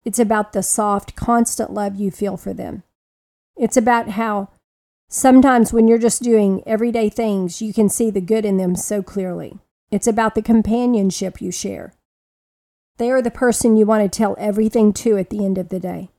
It's 0.03 0.19
about 0.19 0.51
the 0.51 0.61
soft, 0.61 1.15
constant 1.15 1.71
love 1.71 1.95
you 1.95 2.11
feel 2.11 2.35
for 2.35 2.53
them. 2.53 2.83
It's 3.55 3.77
about 3.77 4.09
how 4.09 4.49
sometimes 5.07 5.71
when 5.71 5.87
you're 5.87 5.97
just 5.97 6.21
doing 6.21 6.63
everyday 6.65 7.07
things, 7.07 7.61
you 7.61 7.73
can 7.73 7.87
see 7.87 8.09
the 8.09 8.19
good 8.19 8.43
in 8.43 8.57
them 8.57 8.75
so 8.75 9.01
clearly. 9.01 9.59
It's 9.89 10.05
about 10.05 10.35
the 10.35 10.41
companionship 10.41 11.41
you 11.41 11.49
share. 11.49 11.93
They 12.97 13.09
are 13.09 13.21
the 13.21 13.31
person 13.31 13.77
you 13.77 13.85
want 13.85 14.03
to 14.03 14.17
tell 14.17 14.35
everything 14.37 14.91
to 14.95 15.17
at 15.17 15.29
the 15.29 15.45
end 15.45 15.57
of 15.57 15.69
the 15.69 15.79
day. 15.79 16.09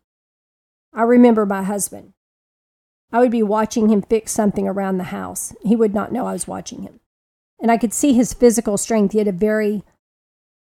I 0.94 1.02
remember 1.02 1.44
my 1.44 1.64
husband. 1.64 2.14
I 3.12 3.20
would 3.20 3.30
be 3.30 3.42
watching 3.42 3.88
him 3.88 4.02
fix 4.02 4.32
something 4.32 4.66
around 4.66 4.98
the 4.98 5.04
house. 5.04 5.54
He 5.62 5.76
would 5.76 5.94
not 5.94 6.12
know 6.12 6.26
I 6.26 6.32
was 6.32 6.48
watching 6.48 6.82
him. 6.82 7.00
And 7.60 7.70
I 7.70 7.78
could 7.78 7.94
see 7.94 8.12
his 8.12 8.34
physical 8.34 8.76
strength. 8.76 9.12
He 9.12 9.18
had 9.18 9.28
a 9.28 9.32
very 9.32 9.82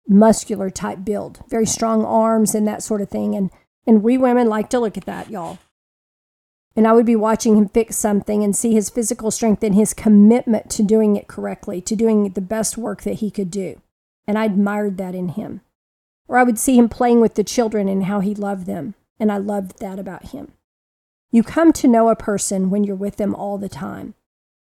muscular 0.08 0.70
type 0.70 1.04
build, 1.04 1.40
very 1.48 1.66
strong 1.66 2.04
arms 2.04 2.54
and 2.54 2.66
that 2.66 2.82
sort 2.82 3.00
of 3.00 3.08
thing. 3.08 3.34
And, 3.34 3.50
and 3.86 4.02
we 4.02 4.18
women 4.18 4.48
like 4.48 4.70
to 4.70 4.80
look 4.80 4.96
at 4.96 5.04
that, 5.04 5.30
y'all. 5.30 5.58
And 6.76 6.86
I 6.86 6.92
would 6.92 7.06
be 7.06 7.16
watching 7.16 7.56
him 7.56 7.68
fix 7.68 7.96
something 7.96 8.42
and 8.42 8.56
see 8.56 8.72
his 8.72 8.90
physical 8.90 9.30
strength 9.30 9.62
and 9.62 9.74
his 9.74 9.92
commitment 9.92 10.70
to 10.70 10.82
doing 10.82 11.16
it 11.16 11.28
correctly, 11.28 11.80
to 11.82 11.96
doing 11.96 12.30
the 12.30 12.40
best 12.40 12.78
work 12.78 13.02
that 13.02 13.14
he 13.14 13.30
could 13.30 13.50
do. 13.50 13.80
And 14.26 14.38
I 14.38 14.46
admired 14.46 14.96
that 14.98 15.14
in 15.14 15.30
him. 15.30 15.60
Or 16.28 16.38
I 16.38 16.44
would 16.44 16.58
see 16.58 16.78
him 16.78 16.88
playing 16.88 17.20
with 17.20 17.34
the 17.34 17.44
children 17.44 17.88
and 17.88 18.04
how 18.04 18.20
he 18.20 18.34
loved 18.34 18.66
them. 18.66 18.94
And 19.18 19.30
I 19.30 19.38
loved 19.38 19.80
that 19.80 19.98
about 19.98 20.28
him. 20.28 20.52
You 21.30 21.42
come 21.42 21.72
to 21.74 21.88
know 21.88 22.08
a 22.08 22.16
person 22.16 22.70
when 22.70 22.84
you're 22.84 22.96
with 22.96 23.16
them 23.16 23.34
all 23.34 23.56
the 23.58 23.68
time. 23.68 24.14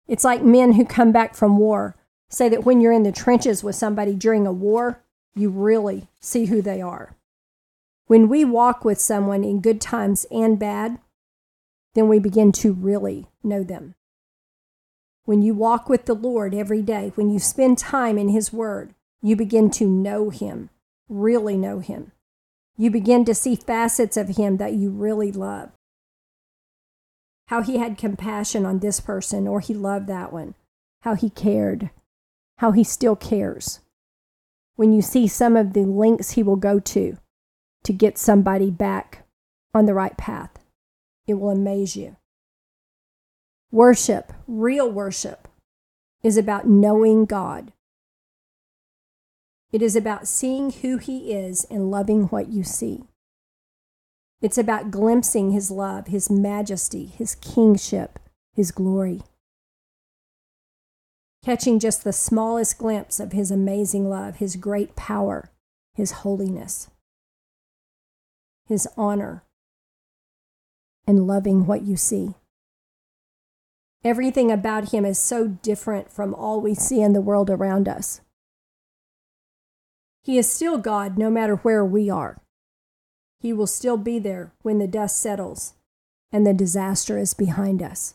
It's 0.06 0.24
like 0.24 0.42
men 0.42 0.72
who 0.72 0.84
come 0.84 1.12
back 1.12 1.34
from 1.34 1.56
war 1.56 1.96
say 2.28 2.48
that 2.48 2.64
when 2.64 2.80
you're 2.80 2.92
in 2.92 3.04
the 3.04 3.12
trenches 3.12 3.64
with 3.64 3.74
somebody 3.74 4.14
during 4.14 4.46
a 4.46 4.52
war, 4.52 5.02
you 5.34 5.48
really 5.50 6.08
see 6.20 6.46
who 6.46 6.60
they 6.60 6.82
are. 6.82 7.16
When 8.06 8.28
we 8.28 8.44
walk 8.44 8.84
with 8.84 9.00
someone 9.00 9.44
in 9.44 9.60
good 9.60 9.80
times 9.80 10.26
and 10.30 10.58
bad, 10.58 10.98
then 11.94 12.08
we 12.08 12.18
begin 12.18 12.52
to 12.52 12.72
really 12.72 13.26
know 13.42 13.62
them. 13.62 13.94
When 15.24 15.42
you 15.42 15.54
walk 15.54 15.88
with 15.88 16.06
the 16.06 16.14
Lord 16.14 16.54
every 16.54 16.82
day, 16.82 17.12
when 17.14 17.30
you 17.30 17.38
spend 17.38 17.78
time 17.78 18.16
in 18.16 18.28
His 18.28 18.52
Word, 18.52 18.94
you 19.20 19.36
begin 19.36 19.70
to 19.72 19.86
know 19.86 20.30
Him, 20.30 20.70
really 21.08 21.56
know 21.56 21.80
Him. 21.80 22.12
You 22.76 22.90
begin 22.90 23.24
to 23.26 23.34
see 23.34 23.56
facets 23.56 24.16
of 24.16 24.36
Him 24.36 24.56
that 24.56 24.72
you 24.72 24.90
really 24.90 25.32
love. 25.32 25.70
How 27.48 27.60
He 27.62 27.76
had 27.76 27.98
compassion 27.98 28.64
on 28.64 28.78
this 28.78 29.00
person, 29.00 29.46
or 29.46 29.60
He 29.60 29.74
loved 29.74 30.06
that 30.06 30.32
one. 30.32 30.54
How 31.02 31.14
He 31.14 31.28
cared. 31.28 31.90
How 32.58 32.72
He 32.72 32.84
still 32.84 33.16
cares 33.16 33.80
when 34.78 34.92
you 34.92 35.02
see 35.02 35.26
some 35.26 35.56
of 35.56 35.72
the 35.72 35.84
links 35.84 36.30
he 36.30 36.42
will 36.44 36.54
go 36.54 36.78
to 36.78 37.18
to 37.82 37.92
get 37.92 38.16
somebody 38.16 38.70
back 38.70 39.26
on 39.74 39.86
the 39.86 39.92
right 39.92 40.16
path. 40.16 40.50
It 41.26 41.34
will 41.34 41.50
amaze 41.50 41.96
you. 41.96 42.14
Worship, 43.72 44.32
real 44.46 44.88
worship, 44.88 45.48
is 46.22 46.36
about 46.36 46.68
knowing 46.68 47.24
God. 47.24 47.72
It 49.72 49.82
is 49.82 49.96
about 49.96 50.28
seeing 50.28 50.70
who 50.70 50.98
He 50.98 51.32
is 51.32 51.64
and 51.64 51.90
loving 51.90 52.26
what 52.26 52.46
you 52.48 52.62
see. 52.62 53.02
It's 54.40 54.58
about 54.58 54.90
glimpsing 54.90 55.50
His 55.50 55.70
love, 55.70 56.08
His 56.08 56.30
majesty, 56.30 57.06
His 57.06 57.34
kingship, 57.34 58.18
His 58.54 58.70
glory 58.70 59.22
catching 61.48 61.78
just 61.78 62.04
the 62.04 62.12
smallest 62.12 62.78
glimpse 62.78 63.20
of 63.20 63.32
His 63.32 63.50
amazing 63.50 64.08
love, 64.08 64.36
His 64.36 64.56
great 64.56 64.94
power, 64.96 65.50
His 65.94 66.10
holiness, 66.10 66.90
His 68.66 68.86
honor, 68.96 69.44
and 71.06 71.26
loving 71.26 71.66
what 71.66 71.82
you 71.82 71.96
see. 71.96 72.34
Everything 74.04 74.50
about 74.50 74.92
Him 74.92 75.04
is 75.04 75.18
so 75.18 75.48
different 75.48 76.10
from 76.10 76.34
all 76.34 76.60
we 76.60 76.74
see 76.74 77.00
in 77.00 77.14
the 77.14 77.22
world 77.22 77.50
around 77.50 77.88
us. 77.88 78.20
He 80.22 80.36
is 80.36 80.50
still 80.50 80.76
God 80.76 81.16
no 81.16 81.30
matter 81.30 81.56
where 81.56 81.84
we 81.84 82.10
are. 82.10 82.42
He 83.40 83.52
will 83.52 83.66
still 83.66 83.96
be 83.96 84.18
there 84.18 84.52
when 84.62 84.78
the 84.78 84.86
dust 84.86 85.20
settles 85.20 85.74
and 86.32 86.46
the 86.46 86.52
disaster 86.52 87.18
is 87.18 87.34
behind 87.34 87.82
us. 87.82 88.14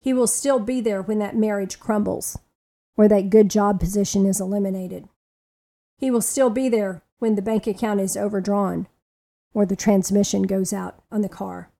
He 0.00 0.12
will 0.12 0.26
still 0.26 0.58
be 0.58 0.80
there 0.80 1.02
when 1.02 1.18
that 1.20 1.36
marriage 1.36 1.80
crumbles 1.80 2.38
or 2.96 3.08
that 3.08 3.30
good 3.30 3.48
job 3.48 3.80
position 3.80 4.26
is 4.26 4.40
eliminated. 4.40 5.08
He 5.96 6.10
will 6.10 6.20
still 6.20 6.50
be 6.50 6.68
there 6.68 7.02
when 7.18 7.36
the 7.36 7.42
bank 7.42 7.66
account 7.66 8.00
is 8.00 8.16
overdrawn 8.16 8.88
or 9.54 9.64
the 9.64 9.76
transmission 9.76 10.42
goes 10.42 10.72
out 10.72 11.02
on 11.10 11.22
the 11.22 11.28
car. 11.28 11.70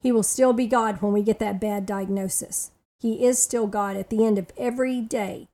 He 0.00 0.12
will 0.12 0.22
still 0.22 0.52
be 0.52 0.66
God 0.66 1.02
when 1.02 1.12
we 1.12 1.22
get 1.22 1.38
that 1.40 1.60
bad 1.60 1.84
diagnosis. 1.84 2.70
He 3.00 3.24
is 3.24 3.40
still 3.40 3.66
God 3.66 3.96
at 3.96 4.10
the 4.10 4.24
end 4.24 4.38
of 4.38 4.52
every 4.56 5.00
day, 5.00 5.48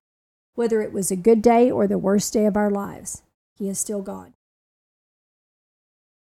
whether 0.54 0.82
it 0.82 0.92
was 0.92 1.10
a 1.10 1.16
good 1.16 1.42
day 1.42 1.70
or 1.70 1.86
the 1.86 1.98
worst 1.98 2.32
day 2.32 2.44
of 2.44 2.56
our 2.56 2.70
lives. 2.70 3.22
He 3.58 3.68
is 3.68 3.78
still 3.78 4.02
God. 4.02 4.32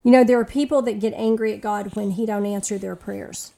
You 0.04 0.10
know, 0.10 0.22
there 0.22 0.38
are 0.38 0.44
people 0.44 0.82
that 0.82 1.00
get 1.00 1.14
angry 1.14 1.52
at 1.52 1.60
God 1.60 1.96
when 1.96 2.12
He 2.12 2.26
don't 2.26 2.46
answer 2.46 2.78
their 2.78 2.94
prayers. 2.94 3.54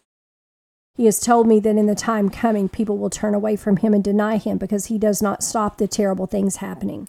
He 0.96 1.04
has 1.04 1.20
told 1.20 1.46
me 1.46 1.60
that 1.60 1.76
in 1.76 1.86
the 1.86 1.94
time 1.94 2.30
coming, 2.30 2.70
people 2.70 2.96
will 2.96 3.10
turn 3.10 3.34
away 3.34 3.56
from 3.56 3.78
him 3.78 3.92
and 3.92 4.02
deny 4.02 4.38
him 4.38 4.56
because 4.56 4.86
he 4.86 4.96
does 4.96 5.20
not 5.20 5.42
stop 5.42 5.76
the 5.76 5.86
terrible 5.86 6.26
things 6.26 6.56
happening, 6.56 7.06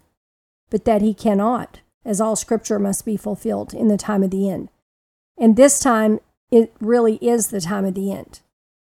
but 0.70 0.84
that 0.84 1.02
he 1.02 1.14
cannot, 1.14 1.80
as 2.04 2.20
all 2.20 2.36
scripture 2.36 2.80
must 2.80 3.06
be 3.06 3.16
fulfilled 3.16 3.74
in 3.74 3.88
the 3.88 3.96
time 3.96 4.24
of 4.24 4.32
the 4.32 4.50
end. 4.50 4.68
And 5.38 5.56
this 5.56 5.80
time, 5.80 6.20
it 6.52 6.74
really 6.82 7.16
is 7.22 7.48
the 7.48 7.62
time 7.62 7.86
of 7.86 7.94
the 7.94 8.12
end. 8.12 8.42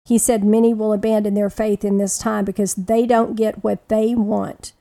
He 0.04 0.18
said 0.18 0.44
many 0.44 0.74
will 0.74 0.92
abandon 0.92 1.32
their 1.32 1.50
faith 1.50 1.82
in 1.82 1.96
this 1.96 2.18
time 2.18 2.44
because 2.44 2.74
they 2.74 3.06
don't 3.06 3.36
get 3.36 3.64
what 3.64 3.88
they 3.88 4.14
want. 4.14 4.74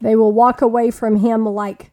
They 0.00 0.14
will 0.14 0.32
walk 0.32 0.62
away 0.62 0.92
from 0.92 1.16
him 1.16 1.44
like 1.44 1.90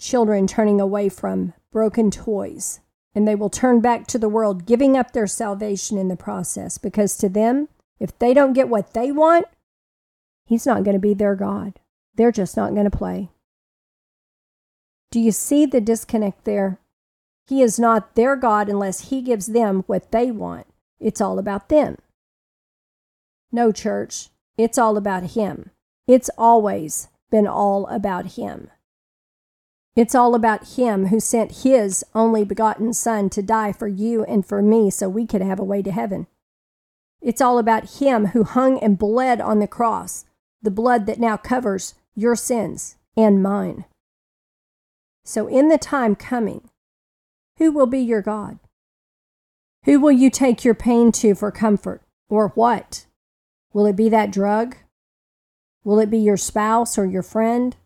children 0.00 0.46
turning 0.46 0.80
away 0.80 1.08
from 1.08 1.52
broken 1.70 2.10
toys 2.10 2.80
and 3.14 3.28
they 3.28 3.34
will 3.34 3.50
turn 3.50 3.80
back 3.80 4.06
to 4.08 4.18
the 4.18 4.28
world, 4.28 4.66
giving 4.66 4.96
up 4.96 5.12
their 5.12 5.26
salvation 5.26 5.96
in 5.96 6.08
the 6.08 6.16
process. 6.16 6.78
Because 6.78 7.16
to 7.18 7.28
them, 7.28 7.68
if 8.00 8.18
they 8.18 8.34
don't 8.34 8.52
get 8.52 8.68
what 8.68 8.92
they 8.92 9.12
want, 9.12 9.46
He's 10.46 10.66
not 10.66 10.84
going 10.84 10.94
to 10.94 11.00
be 11.00 11.14
their 11.14 11.34
God. 11.34 11.80
They're 12.16 12.32
just 12.32 12.56
not 12.56 12.72
going 12.72 12.84
to 12.84 12.96
play. 12.96 13.30
Do 15.10 15.20
you 15.20 15.32
see 15.32 15.64
the 15.64 15.80
disconnect 15.80 16.44
there? 16.44 16.78
He 17.46 17.62
is 17.62 17.78
not 17.78 18.14
their 18.14 18.36
God 18.36 18.68
unless 18.68 19.08
He 19.08 19.22
gives 19.22 19.46
them 19.46 19.84
what 19.86 20.10
they 20.10 20.30
want. 20.30 20.66
It's 21.00 21.20
all 21.20 21.38
about 21.38 21.68
them. 21.68 21.96
No, 23.52 23.70
church, 23.70 24.28
it's 24.58 24.76
all 24.76 24.96
about 24.96 25.30
Him. 25.30 25.70
It's 26.06 26.30
always 26.36 27.08
been 27.30 27.46
all 27.46 27.86
about 27.86 28.32
Him. 28.32 28.70
It's 29.96 30.14
all 30.14 30.34
about 30.34 30.76
Him 30.76 31.06
who 31.06 31.20
sent 31.20 31.62
His 31.62 32.04
only 32.14 32.44
begotten 32.44 32.92
Son 32.92 33.30
to 33.30 33.42
die 33.42 33.72
for 33.72 33.86
you 33.86 34.24
and 34.24 34.44
for 34.44 34.60
me 34.60 34.90
so 34.90 35.08
we 35.08 35.26
could 35.26 35.40
have 35.40 35.60
a 35.60 35.64
way 35.64 35.82
to 35.82 35.92
heaven. 35.92 36.26
It's 37.20 37.40
all 37.40 37.58
about 37.58 38.00
Him 38.00 38.26
who 38.28 38.42
hung 38.42 38.78
and 38.80 38.98
bled 38.98 39.40
on 39.40 39.60
the 39.60 39.68
cross, 39.68 40.24
the 40.60 40.70
blood 40.70 41.06
that 41.06 41.20
now 41.20 41.36
covers 41.36 41.94
your 42.16 42.34
sins 42.34 42.96
and 43.16 43.42
mine. 43.42 43.84
So, 45.24 45.46
in 45.46 45.68
the 45.68 45.78
time 45.78 46.16
coming, 46.16 46.68
who 47.58 47.70
will 47.70 47.86
be 47.86 48.00
your 48.00 48.20
God? 48.20 48.58
Who 49.84 50.00
will 50.00 50.12
you 50.12 50.28
take 50.28 50.64
your 50.64 50.74
pain 50.74 51.12
to 51.12 51.34
for 51.34 51.50
comfort? 51.50 52.02
Or 52.28 52.48
what? 52.48 53.06
Will 53.72 53.86
it 53.86 53.96
be 53.96 54.08
that 54.08 54.32
drug? 54.32 54.76
Will 55.84 55.98
it 55.98 56.10
be 56.10 56.18
your 56.18 56.36
spouse 56.36 56.98
or 56.98 57.06
your 57.06 57.22
friend? 57.22 57.76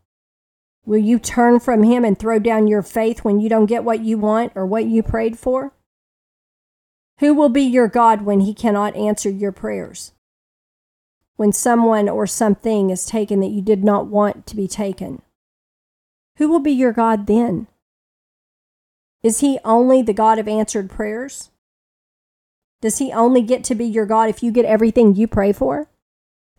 Will 0.84 0.98
you 0.98 1.18
turn 1.18 1.60
from 1.60 1.82
him 1.82 2.04
and 2.04 2.18
throw 2.18 2.38
down 2.38 2.66
your 2.66 2.82
faith 2.82 3.24
when 3.24 3.40
you 3.40 3.48
don't 3.48 3.66
get 3.66 3.84
what 3.84 4.00
you 4.00 4.18
want 4.18 4.52
or 4.54 4.66
what 4.66 4.86
you 4.86 5.02
prayed 5.02 5.38
for? 5.38 5.72
Who 7.20 7.34
will 7.34 7.48
be 7.48 7.62
your 7.62 7.88
God 7.88 8.22
when 8.22 8.40
he 8.40 8.54
cannot 8.54 8.96
answer 8.96 9.28
your 9.28 9.52
prayers? 9.52 10.12
When 11.36 11.52
someone 11.52 12.08
or 12.08 12.26
something 12.26 12.90
is 12.90 13.06
taken 13.06 13.40
that 13.40 13.50
you 13.50 13.60
did 13.60 13.84
not 13.84 14.06
want 14.06 14.46
to 14.46 14.56
be 14.56 14.68
taken? 14.68 15.22
Who 16.36 16.48
will 16.48 16.60
be 16.60 16.72
your 16.72 16.92
God 16.92 17.26
then? 17.26 17.66
Is 19.22 19.40
he 19.40 19.58
only 19.64 20.00
the 20.02 20.12
God 20.12 20.38
of 20.38 20.46
answered 20.46 20.88
prayers? 20.88 21.50
Does 22.80 22.98
he 22.98 23.12
only 23.12 23.42
get 23.42 23.64
to 23.64 23.74
be 23.74 23.84
your 23.84 24.06
God 24.06 24.30
if 24.30 24.42
you 24.42 24.52
get 24.52 24.64
everything 24.64 25.16
you 25.16 25.26
pray 25.26 25.52
for? 25.52 25.88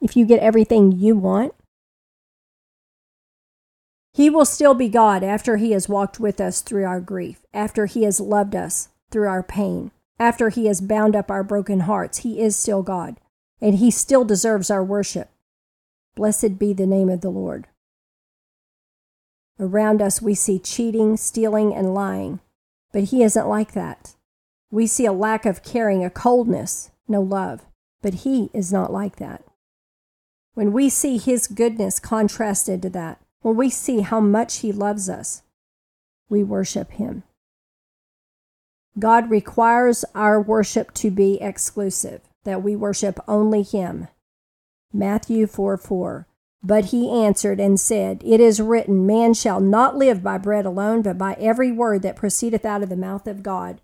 If 0.02 0.18
you 0.18 0.26
get 0.26 0.42
everything 0.42 0.92
you 0.92 1.16
want? 1.16 1.54
He 4.14 4.30
will 4.30 4.46
still 4.46 4.74
be 4.74 4.90
God 4.90 5.24
after 5.24 5.58
he 5.58 5.72
has 5.72 5.88
walked 5.88 6.20
with 6.20 6.42
us 6.42 6.62
through 6.62 6.86
our 6.86 7.00
grief, 7.00 7.46
after 7.54 7.86
he 7.86 8.04
has 8.04 8.20
loved 8.20 8.56
us 8.56 8.90
through 9.12 9.28
our 9.28 9.44
pain, 9.44 9.92
after 10.20 10.50
he 10.50 10.66
has 10.66 10.82
bound 10.82 11.16
up 11.16 11.30
our 11.30 11.44
broken 11.44 11.82
hearts. 11.82 12.20
He 12.20 12.42
is 12.42 12.56
still 12.56 12.82
God, 12.82 13.20
and 13.62 13.76
he 13.76 13.92
still 13.92 14.26
deserves 14.26 14.70
our 14.70 14.84
worship. 14.84 15.30
Blessed 16.16 16.58
be 16.58 16.74
the 16.74 16.88
name 16.88 17.10
of 17.10 17.22
the 17.22 17.30
Lord. 17.30 17.68
Around 19.60 20.02
us, 20.02 20.22
we 20.22 20.36
see 20.36 20.58
cheating, 20.58 21.18
stealing, 21.18 21.74
and 21.74 21.94
lying, 21.94 22.40
but 22.92 23.06
he 23.06 23.24
isn't 23.24 23.48
like 23.48 23.74
that. 23.74 24.16
We 24.72 24.88
see 24.88 25.06
a 25.06 25.14
lack 25.14 25.46
of 25.46 25.64
caring, 25.64 26.04
a 26.04 26.10
coldness, 26.10 26.92
no 27.08 27.22
love, 27.22 27.66
but 28.02 28.16
he 28.16 28.50
is 28.54 28.72
not 28.72 28.92
like 28.92 29.18
that. 29.18 29.44
When 30.54 30.72
we 30.72 30.90
see 30.90 31.18
his 31.18 31.48
goodness 31.48 32.00
contrasted 32.00 32.82
to 32.84 32.90
that, 32.92 33.22
when 33.42 33.56
we 33.56 33.70
see 33.70 34.02
how 34.02 34.20
much 34.20 34.58
he 34.58 34.72
loves 34.72 35.10
us, 35.10 35.44
we 36.30 36.44
worship 36.44 36.92
him. 36.92 37.24
God 38.98 39.30
requires 39.30 40.04
our 40.14 40.42
worship 40.42 40.94
to 40.96 41.10
be 41.10 41.42
exclusive, 41.42 42.22
that 42.44 42.64
we 42.64 42.76
worship 42.76 43.20
only 43.28 43.64
him. 43.64 44.08
Matthew 44.92 45.48
4 45.48 45.78
4. 45.78 46.28
But 46.62 46.86
he 46.86 47.10
answered 47.10 47.62
and 47.62 47.80
said, 47.80 48.22
It 48.26 48.42
is 48.42 48.60
written, 48.60 49.06
Man 49.06 49.34
shall 49.34 49.62
not 49.62 49.96
live 49.96 50.22
by 50.22 50.38
bread 50.38 50.66
alone, 50.66 51.02
but 51.02 51.18
by 51.18 51.38
every 51.40 51.72
word 51.72 52.02
that 52.02 52.18
proceedeth 52.18 52.66
out 52.66 52.84
of 52.84 52.90
the 52.90 52.98
mouth 52.98 53.28
of 53.28 53.44
God. 53.44 53.80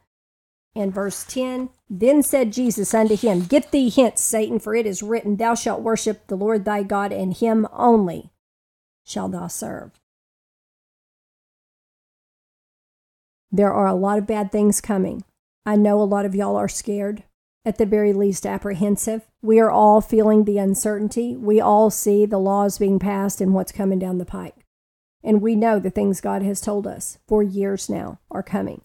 And 0.76 0.94
verse 0.94 1.24
10 1.24 1.70
Then 1.90 2.22
said 2.22 2.52
Jesus 2.52 2.94
unto 2.94 3.16
him, 3.16 3.46
Get 3.46 3.72
thee 3.72 3.90
hence, 3.90 4.20
Satan, 4.20 4.60
for 4.60 4.76
it 4.76 4.86
is 4.86 5.02
written, 5.02 5.38
Thou 5.38 5.56
shalt 5.56 5.82
worship 5.82 6.28
the 6.28 6.36
Lord 6.36 6.66
thy 6.66 6.84
God, 6.84 7.14
and 7.14 7.34
him 7.34 7.66
only 7.72 8.32
shalt 9.06 9.32
thou 9.32 9.48
serve. 9.48 9.92
There 13.52 13.72
are 13.72 13.88
a 13.88 13.94
lot 13.94 14.18
of 14.18 14.28
bad 14.28 14.52
things 14.52 14.82
coming. 14.82 15.24
I 15.66 15.78
know 15.78 16.02
a 16.02 16.04
lot 16.04 16.26
of 16.26 16.36
y'all 16.36 16.58
are 16.58 16.68
scared, 16.68 17.24
at 17.64 17.78
the 17.78 17.86
very 17.86 18.12
least 18.12 18.46
apprehensive. 18.46 19.22
We 19.42 19.60
are 19.60 19.72
all 19.72 20.02
feeling 20.02 20.44
the 20.44 20.58
uncertainty. 20.58 21.38
We 21.38 21.62
all 21.62 21.90
see 21.90 22.26
the 22.26 22.38
laws 22.38 22.78
being 22.78 23.00
passed 23.00 23.40
and 23.40 23.54
what's 23.54 23.72
coming 23.72 23.98
down 23.98 24.18
the 24.18 24.26
pike. 24.26 24.66
And 25.24 25.42
we 25.42 25.56
know 25.56 25.80
the 25.80 25.90
things 25.90 26.22
God 26.22 26.42
has 26.44 26.62
told 26.62 26.86
us 26.86 27.18
for 27.28 27.42
years 27.42 27.90
now 27.90 28.20
are 28.30 28.44
coming. 28.44 28.82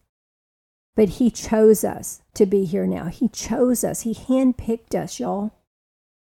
But 0.96 1.10
He 1.10 1.30
chose 1.30 1.84
us 1.84 2.22
to 2.34 2.46
be 2.46 2.64
here 2.64 2.86
now. 2.86 3.06
He 3.06 3.28
chose 3.28 3.84
us. 3.84 4.02
He 4.02 4.14
handpicked 4.14 4.94
us, 4.94 5.20
y'all. 5.20 5.52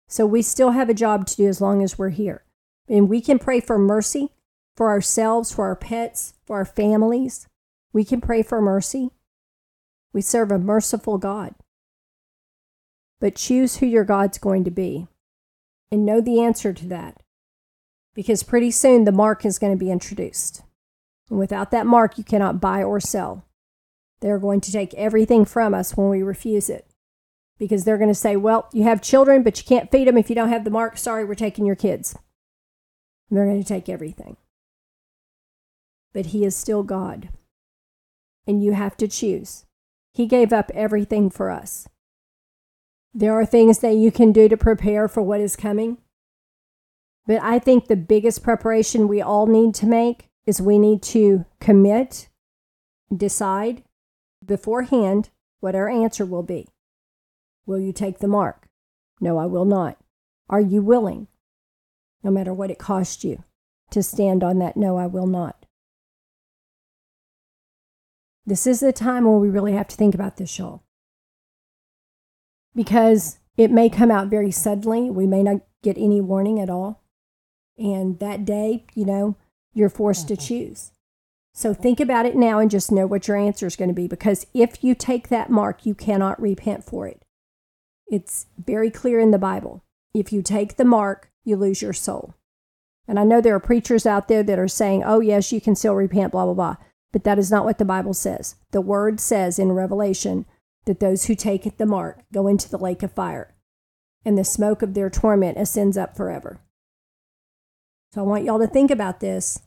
So 0.07 0.25
we 0.25 0.41
still 0.41 0.71
have 0.71 0.89
a 0.89 0.95
job 0.95 1.27
to 1.27 1.35
do 1.35 1.47
as 1.47 1.61
long 1.61 1.83
as 1.83 1.97
we're 1.97 2.09
here. 2.09 2.43
And 2.87 3.09
we 3.09 3.21
can 3.21 3.39
pray 3.39 3.59
for 3.59 3.77
mercy 3.77 4.29
for 4.75 4.89
ourselves, 4.89 5.51
for 5.51 5.65
our 5.65 5.75
pets, 5.75 6.33
for 6.45 6.57
our 6.57 6.65
families. 6.65 7.47
We 7.93 8.03
can 8.03 8.21
pray 8.21 8.41
for 8.41 8.61
mercy. 8.61 9.11
We 10.13 10.21
serve 10.21 10.51
a 10.51 10.59
merciful 10.59 11.17
God. 11.17 11.53
But 13.19 13.35
choose 13.35 13.77
who 13.77 13.85
your 13.85 14.03
God's 14.03 14.37
going 14.37 14.63
to 14.63 14.71
be 14.71 15.07
and 15.91 16.05
know 16.05 16.21
the 16.21 16.41
answer 16.41 16.73
to 16.73 16.87
that. 16.87 17.21
Because 18.13 18.43
pretty 18.43 18.71
soon 18.71 19.03
the 19.03 19.11
mark 19.11 19.45
is 19.45 19.59
going 19.59 19.71
to 19.71 19.79
be 19.79 19.91
introduced. 19.91 20.63
And 21.29 21.37
without 21.37 21.71
that 21.71 21.85
mark, 21.85 22.17
you 22.17 22.23
cannot 22.23 22.59
buy 22.59 22.83
or 22.83 22.99
sell. 22.99 23.45
They're 24.19 24.39
going 24.39 24.61
to 24.61 24.71
take 24.71 24.93
everything 24.95 25.45
from 25.45 25.73
us 25.73 25.95
when 25.95 26.09
we 26.09 26.23
refuse 26.23 26.69
it. 26.69 26.87
Because 27.57 27.83
they're 27.83 27.97
going 27.97 28.09
to 28.09 28.15
say, 28.15 28.35
well, 28.35 28.67
you 28.73 28.83
have 28.83 29.01
children, 29.01 29.43
but 29.43 29.59
you 29.59 29.63
can't 29.63 29.91
feed 29.91 30.07
them 30.07 30.17
if 30.17 30.29
you 30.29 30.35
don't 30.35 30.49
have 30.49 30.63
the 30.63 30.71
mark. 30.71 30.97
Sorry, 30.97 31.23
we're 31.23 31.35
taking 31.35 31.65
your 31.65 31.75
kids. 31.75 32.15
And 33.31 33.37
they're 33.37 33.45
going 33.45 33.63
to 33.63 33.67
take 33.67 33.87
everything. 33.87 34.35
But 36.13 36.27
He 36.27 36.43
is 36.43 36.55
still 36.55 36.83
God. 36.83 37.29
And 38.45 38.61
you 38.61 38.73
have 38.73 38.97
to 38.97 39.07
choose. 39.07 39.65
He 40.13 40.27
gave 40.27 40.51
up 40.51 40.69
everything 40.75 41.29
for 41.29 41.49
us. 41.49 41.87
There 43.13 43.33
are 43.33 43.45
things 43.45 43.79
that 43.79 43.95
you 43.95 44.11
can 44.11 44.33
do 44.33 44.49
to 44.49 44.57
prepare 44.57 45.07
for 45.07 45.21
what 45.21 45.39
is 45.39 45.55
coming. 45.55 45.97
But 47.25 47.41
I 47.41 47.59
think 47.59 47.87
the 47.87 47.95
biggest 47.95 48.43
preparation 48.43 49.07
we 49.07 49.21
all 49.21 49.47
need 49.47 49.73
to 49.75 49.85
make 49.85 50.27
is 50.45 50.61
we 50.61 50.77
need 50.77 51.01
to 51.03 51.45
commit, 51.61 52.27
decide, 53.15 53.83
beforehand 54.45 55.29
what 55.61 55.75
our 55.75 55.87
answer 55.87 56.25
will 56.25 56.43
be. 56.43 56.67
Will 57.65 57.79
you 57.79 57.93
take 57.93 58.19
the 58.19 58.27
mark? 58.27 58.67
No, 59.21 59.37
I 59.37 59.45
will 59.45 59.65
not. 59.65 59.97
Are 60.49 60.59
you 60.59 60.81
willing, 60.81 61.27
no 62.23 62.31
matter 62.31 62.53
what 62.53 62.71
it 62.71 62.79
costs 62.79 63.23
you, 63.23 63.43
to 63.91 64.03
stand 64.03 64.43
on 64.43 64.59
that 64.59 64.77
no, 64.77 64.97
I 64.97 65.07
will 65.07 65.27
not? 65.27 65.65
This 68.45 68.65
is 68.65 68.79
the 68.79 68.93
time 68.93 69.25
when 69.25 69.39
we 69.39 69.49
really 69.49 69.73
have 69.73 69.87
to 69.89 69.95
think 69.95 70.15
about 70.15 70.37
this, 70.37 70.57
y'all. 70.57 70.83
Because 72.75 73.39
it 73.57 73.71
may 73.71 73.89
come 73.89 74.11
out 74.11 74.27
very 74.27 74.51
suddenly. 74.51 75.09
We 75.09 75.27
may 75.27 75.43
not 75.43 75.61
get 75.83 75.97
any 75.97 76.21
warning 76.21 76.59
at 76.59 76.69
all. 76.69 77.03
And 77.77 78.19
that 78.19 78.45
day, 78.45 78.85
you 78.93 79.05
know, 79.05 79.35
you're 79.73 79.89
forced 79.89 80.27
to 80.29 80.35
mm-hmm. 80.35 80.45
choose. 80.47 80.91
So 81.53 81.73
think 81.73 81.99
about 81.99 82.25
it 82.25 82.35
now 82.35 82.59
and 82.59 82.71
just 82.71 82.91
know 82.91 83.05
what 83.05 83.27
your 83.27 83.37
answer 83.37 83.67
is 83.67 83.75
going 83.75 83.89
to 83.89 83.93
be 83.93 84.07
because 84.07 84.47
if 84.53 84.83
you 84.83 84.95
take 84.95 85.27
that 85.27 85.49
mark, 85.49 85.85
you 85.85 85.93
cannot 85.93 86.41
repent 86.41 86.83
for 86.83 87.07
it. 87.07 87.23
It's 88.07 88.47
very 88.57 88.89
clear 88.89 89.19
in 89.19 89.31
the 89.31 89.37
Bible. 89.37 89.83
If 90.13 90.31
you 90.31 90.41
take 90.41 90.77
the 90.77 90.85
mark, 90.85 91.30
you 91.43 91.55
lose 91.55 91.81
your 91.81 91.93
soul. 91.93 92.35
And 93.07 93.19
I 93.19 93.23
know 93.23 93.41
there 93.41 93.55
are 93.55 93.59
preachers 93.59 94.05
out 94.05 94.27
there 94.27 94.43
that 94.43 94.59
are 94.59 94.67
saying, 94.67 95.03
oh, 95.03 95.19
yes, 95.19 95.51
you 95.51 95.59
can 95.59 95.75
still 95.75 95.95
repent, 95.95 96.31
blah, 96.31 96.45
blah, 96.45 96.53
blah. 96.53 96.75
But 97.11 97.23
that 97.25 97.39
is 97.39 97.51
not 97.51 97.65
what 97.65 97.77
the 97.77 97.85
Bible 97.85 98.13
says. 98.13 98.55
The 98.71 98.79
word 98.79 99.19
says 99.19 99.59
in 99.59 99.71
Revelation 99.73 100.45
that 100.85 100.99
those 100.99 101.25
who 101.25 101.35
take 101.35 101.77
the 101.77 101.85
mark 101.85 102.21
go 102.33 102.47
into 102.47 102.69
the 102.69 102.77
lake 102.77 103.03
of 103.03 103.11
fire, 103.11 103.53
and 104.23 104.37
the 104.37 104.43
smoke 104.43 104.81
of 104.81 104.93
their 104.93 105.09
torment 105.09 105.57
ascends 105.57 105.97
up 105.97 106.15
forever. 106.15 106.61
So 108.13 108.21
I 108.21 108.23
want 108.23 108.43
y'all 108.43 108.59
to 108.59 108.67
think 108.67 108.91
about 108.91 109.19
this 109.19 109.61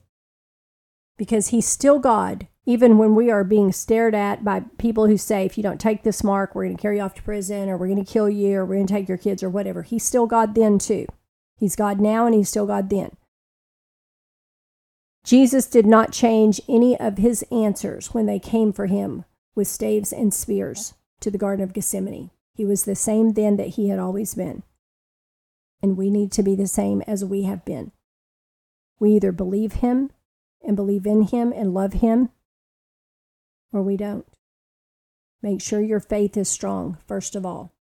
because 1.17 1.49
he's 1.49 1.67
still 1.67 1.99
God, 1.99 2.49
even 2.67 2.99
when 2.99 3.15
we 3.15 3.31
are 3.31 3.45
being 3.45 3.73
stared 3.73 4.15
at 4.15 4.45
by 4.45 4.61
people 4.79 5.07
who 5.07 5.19
say, 5.19 5.45
if 5.45 5.57
you 5.57 5.63
don't 5.63 5.81
take 5.81 6.03
this 6.03 6.25
mark, 6.25 6.55
we're 6.55 6.65
going 6.65 6.77
to 6.77 6.83
carry 6.83 6.97
you 6.97 7.03
off 7.03 7.15
to 7.15 7.23
prison, 7.23 7.69
or 7.69 7.77
we're 7.77 7.89
going 7.89 8.03
to 8.03 8.11
kill 8.11 8.31
you, 8.31 8.57
or 8.57 8.65
we're 8.65 8.77
going 8.77 8.87
to 8.87 8.93
take 8.93 9.09
your 9.09 9.19
kids, 9.19 9.43
or 9.43 9.51
whatever. 9.51 9.83
He's 9.83 10.05
still 10.05 10.27
God 10.27 10.55
then, 10.55 10.79
too. 10.79 11.07
He's 11.57 11.77
God 11.77 12.01
now, 12.01 12.27
and 12.27 12.35
he's 12.35 12.49
still 12.49 12.67
God 12.67 12.91
then. 12.91 13.17
Jesus 15.25 15.67
did 15.67 15.87
not 15.87 16.13
change 16.13 16.61
any 16.69 16.99
of 16.99 17.19
his 17.19 17.45
answers 17.51 18.13
when 18.13 18.27
they 18.27 18.39
came 18.39 18.73
for 18.73 18.87
him 18.87 19.25
with 19.55 19.69
staves 19.69 20.13
and 20.13 20.35
spears 20.35 20.95
to 21.21 21.31
the 21.31 21.39
Garden 21.39 21.65
of 21.65 21.73
Gethsemane. 21.73 22.31
He 22.55 22.65
was 22.65 22.85
the 22.85 22.95
same 22.95 23.33
then 23.33 23.57
that 23.57 23.71
he 23.71 23.89
had 23.89 23.99
always 23.99 24.35
been. 24.35 24.63
And 25.83 25.97
we 25.97 26.11
need 26.11 26.31
to 26.33 26.43
be 26.43 26.55
the 26.55 26.67
same 26.67 27.03
as 27.07 27.25
we 27.25 27.43
have 27.43 27.65
been. 27.65 27.93
We 29.01 29.13
either 29.13 29.33
believe 29.33 29.75
him 29.75 30.11
and 30.65 30.77
believe 30.77 31.07
in 31.07 31.23
Him 31.23 31.53
and 31.53 31.75
love 31.75 31.95
Him, 31.95 32.31
or 33.73 33.83
we 33.83 33.97
don't. 33.97 34.27
Make 35.43 35.61
sure 35.61 35.81
your 35.81 36.01
faith 36.01 36.37
is 36.37 36.49
strong, 36.49 36.97
first 37.07 37.37
of 37.37 37.45
all. 37.45 37.74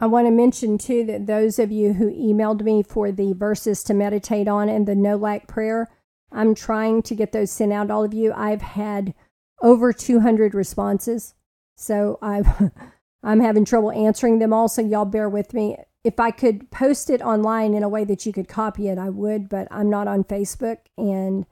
I 0.00 0.06
want 0.06 0.26
to 0.26 0.30
mention 0.30 0.78
too 0.78 1.04
that 1.04 1.26
those 1.26 1.58
of 1.58 1.72
you 1.72 1.94
who 1.94 2.10
emailed 2.10 2.62
me 2.62 2.82
for 2.82 3.10
the 3.10 3.32
verses 3.32 3.82
to 3.84 3.94
meditate 3.94 4.48
on 4.48 4.68
and 4.68 4.86
the 4.86 4.94
no 4.94 5.16
lack 5.16 5.48
prayer, 5.48 5.88
I'm 6.30 6.54
trying 6.54 7.02
to 7.02 7.14
get 7.14 7.32
those 7.32 7.50
sent 7.50 7.72
out 7.72 7.90
all 7.90 8.04
of 8.04 8.14
you. 8.14 8.32
I've 8.32 8.62
had 8.62 9.14
over 9.60 9.92
200 9.92 10.54
responses, 10.54 11.34
so 11.76 12.18
I've 12.22 12.70
I'm 13.22 13.40
having 13.40 13.64
trouble 13.64 13.90
answering 13.90 14.38
them 14.38 14.52
all, 14.52 14.68
so 14.68 14.80
y'all 14.80 15.04
bear 15.04 15.28
with 15.28 15.52
me 15.52 15.76
if 16.04 16.20
I 16.20 16.30
could 16.30 16.70
post 16.70 17.10
it 17.10 17.20
online 17.20 17.74
in 17.74 17.82
a 17.82 17.88
way 17.88 18.04
that 18.04 18.24
you 18.24 18.32
could 18.32 18.48
copy 18.48 18.88
it, 18.88 18.98
I 18.98 19.10
would, 19.10 19.48
but 19.48 19.68
I'm 19.70 19.90
not 19.90 20.08
on 20.08 20.24
Facebook 20.24 20.78
and 20.96 21.44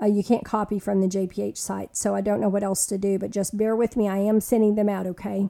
uh, 0.00 0.06
you 0.06 0.22
can't 0.22 0.44
copy 0.44 0.78
from 0.78 1.00
the 1.00 1.08
JPH 1.08 1.56
site. 1.56 1.96
So 1.96 2.14
I 2.14 2.20
don't 2.20 2.40
know 2.40 2.48
what 2.48 2.62
else 2.62 2.86
to 2.86 2.98
do, 2.98 3.18
but 3.18 3.30
just 3.30 3.56
bear 3.56 3.74
with 3.74 3.96
me. 3.96 4.08
I 4.08 4.18
am 4.18 4.40
sending 4.40 4.74
them 4.74 4.88
out, 4.88 5.06
okay? 5.06 5.48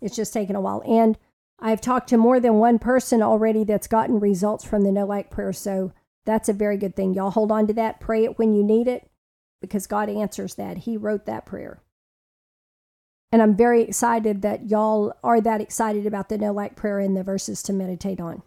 It's 0.00 0.14
just 0.14 0.32
taking 0.32 0.54
a 0.54 0.60
while. 0.60 0.82
And 0.86 1.18
I've 1.58 1.80
talked 1.80 2.08
to 2.10 2.16
more 2.16 2.38
than 2.38 2.54
one 2.54 2.78
person 2.78 3.22
already 3.22 3.64
that's 3.64 3.86
gotten 3.86 4.20
results 4.20 4.64
from 4.64 4.82
the 4.82 4.92
no 4.92 5.06
lack 5.06 5.30
prayer. 5.30 5.52
So 5.52 5.92
that's 6.24 6.48
a 6.48 6.52
very 6.52 6.76
good 6.76 6.94
thing. 6.94 7.14
Y'all 7.14 7.30
hold 7.30 7.50
on 7.50 7.66
to 7.68 7.72
that. 7.74 8.00
Pray 8.00 8.24
it 8.24 8.38
when 8.38 8.54
you 8.54 8.62
need 8.62 8.88
it 8.88 9.08
because 9.60 9.86
God 9.86 10.08
answers 10.08 10.54
that. 10.56 10.78
He 10.78 10.96
wrote 10.96 11.24
that 11.26 11.46
prayer. 11.46 11.82
And 13.32 13.42
I'm 13.42 13.56
very 13.56 13.82
excited 13.82 14.42
that 14.42 14.70
y'all 14.70 15.12
are 15.24 15.40
that 15.40 15.60
excited 15.60 16.06
about 16.06 16.28
the 16.28 16.38
no 16.38 16.52
lack 16.52 16.76
prayer 16.76 17.00
and 17.00 17.16
the 17.16 17.24
verses 17.24 17.62
to 17.64 17.72
meditate 17.72 18.20
on. 18.20 18.42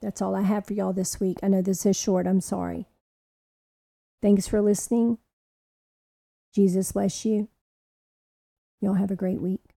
That's 0.00 0.22
all 0.22 0.34
I 0.34 0.42
have 0.42 0.66
for 0.66 0.74
y'all 0.74 0.92
this 0.92 1.20
week. 1.20 1.38
I 1.42 1.48
know 1.48 1.62
this 1.62 1.84
is 1.84 1.96
short. 1.96 2.26
I'm 2.26 2.40
sorry. 2.40 2.86
Thanks 4.22 4.46
for 4.48 4.60
listening. 4.60 5.18
Jesus 6.54 6.92
bless 6.92 7.24
you. 7.24 7.48
Y'all 8.80 8.94
have 8.94 9.10
a 9.10 9.16
great 9.16 9.40
week. 9.40 9.77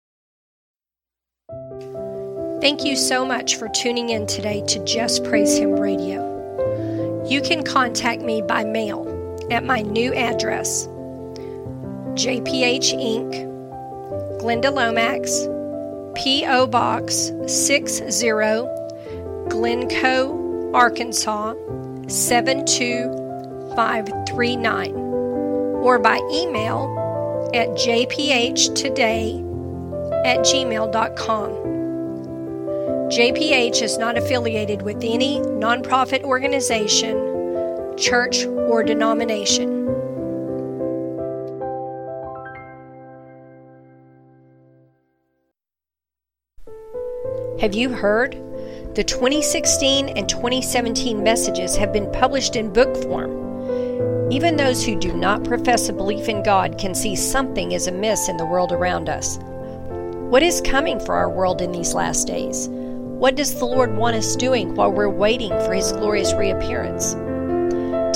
Thank 2.62 2.84
you 2.84 2.96
so 2.96 3.26
much 3.26 3.56
for 3.56 3.68
tuning 3.70 4.10
in 4.10 4.28
today 4.28 4.62
to 4.68 4.86
Just 4.86 5.24
Praise 5.24 5.58
Him 5.58 5.80
Radio. 5.80 7.26
You 7.28 7.42
can 7.42 7.64
contact 7.64 8.22
me 8.22 8.44
by 8.44 8.64
mail 8.64 9.08
at 9.50 9.64
my 9.64 9.82
new 9.82 10.14
address 10.14 10.86
JPH 12.16 12.94
Inc., 12.94 13.50
Glenda 14.40 14.72
Lomax, 14.72 15.48
P.O. 16.22 16.68
Box 16.68 17.32
60, 17.48 18.06
Glencoe, 19.50 20.72
Arkansas 20.74 21.56
72539, 22.08 24.96
or 24.96 25.98
by 25.98 26.20
email 26.32 27.50
at 27.56 27.70
jphtoday 27.70 29.49
at 30.26 30.40
gmail.com. 30.40 31.70
JPH 33.10 33.82
is 33.82 33.98
not 33.98 34.18
affiliated 34.18 34.84
with 34.84 34.98
any 34.98 35.40
nonprofit 35.40 36.22
organization, 36.22 37.98
church, 37.98 38.46
or 38.46 38.84
denomination. 38.84 39.80
Have 47.60 47.74
you 47.74 47.90
heard? 47.90 48.34
The 48.96 49.04
2016 49.04 50.10
and 50.10 50.30
2017 50.30 51.22
messages 51.22 51.76
have 51.76 51.92
been 51.92 52.12
published 52.12 52.56
in 52.56 52.72
book 52.72 52.96
form. 53.04 54.32
Even 54.32 54.56
those 54.56 54.86
who 54.86 54.96
do 54.96 55.12
not 55.14 55.44
profess 55.44 55.90
a 55.90 55.94
belief 55.94 56.30
in 56.30 56.44
God 56.44 56.78
can 56.78 56.94
see 56.94 57.16
something 57.16 57.72
is 57.72 57.88
amiss 57.88 58.30
in 58.30 58.38
the 58.38 58.46
world 58.46 58.72
around 58.72 59.10
us. 59.10 59.40
What 60.30 60.44
is 60.44 60.62
coming 60.62 61.00
for 61.00 61.16
our 61.16 61.28
world 61.28 61.60
in 61.60 61.72
these 61.72 61.96
last 61.96 62.28
days? 62.28 62.68
What 62.70 63.36
does 63.36 63.56
the 63.56 63.66
Lord 63.66 63.98
want 63.98 64.16
us 64.16 64.36
doing 64.36 64.76
while 64.76 64.92
we're 64.92 65.10
waiting 65.10 65.50
for 65.50 65.74
His 65.74 65.92
glorious 65.92 66.34
reappearance? 66.34 67.16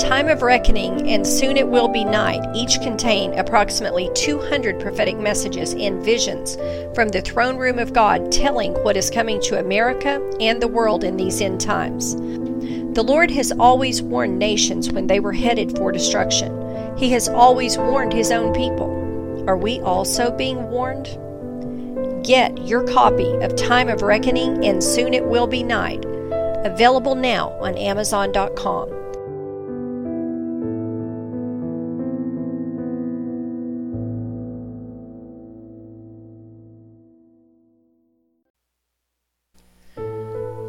Time 0.00 0.28
of 0.28 0.40
Reckoning 0.40 1.10
and 1.10 1.26
Soon 1.26 1.56
It 1.56 1.66
Will 1.66 1.88
Be 1.88 2.04
Night 2.04 2.40
each 2.54 2.80
contain 2.82 3.36
approximately 3.36 4.10
200 4.14 4.78
prophetic 4.78 5.18
messages 5.18 5.74
and 5.74 6.04
visions 6.04 6.54
from 6.94 7.08
the 7.08 7.20
throne 7.20 7.56
room 7.56 7.80
of 7.80 7.92
God 7.92 8.30
telling 8.30 8.74
what 8.84 8.96
is 8.96 9.10
coming 9.10 9.40
to 9.40 9.58
America 9.58 10.22
and 10.38 10.62
the 10.62 10.68
world 10.68 11.02
in 11.02 11.16
these 11.16 11.40
end 11.40 11.60
times. 11.60 12.14
The 12.94 13.02
Lord 13.04 13.32
has 13.32 13.50
always 13.58 14.02
warned 14.02 14.38
nations 14.38 14.92
when 14.92 15.08
they 15.08 15.18
were 15.18 15.32
headed 15.32 15.76
for 15.76 15.90
destruction. 15.90 16.96
He 16.96 17.10
has 17.10 17.28
always 17.28 17.76
warned 17.76 18.12
His 18.12 18.30
own 18.30 18.54
people. 18.54 18.92
Are 19.48 19.56
we 19.56 19.80
also 19.80 20.30
being 20.30 20.70
warned? 20.70 21.18
Get 22.24 22.66
your 22.66 22.82
copy 22.84 23.34
of 23.42 23.54
Time 23.54 23.90
of 23.90 24.00
Reckoning 24.00 24.64
and 24.64 24.82
Soon 24.82 25.12
It 25.12 25.26
Will 25.26 25.46
Be 25.46 25.62
Night, 25.62 26.06
available 26.64 27.14
now 27.14 27.50
on 27.60 27.76
Amazon.com. 27.76 28.88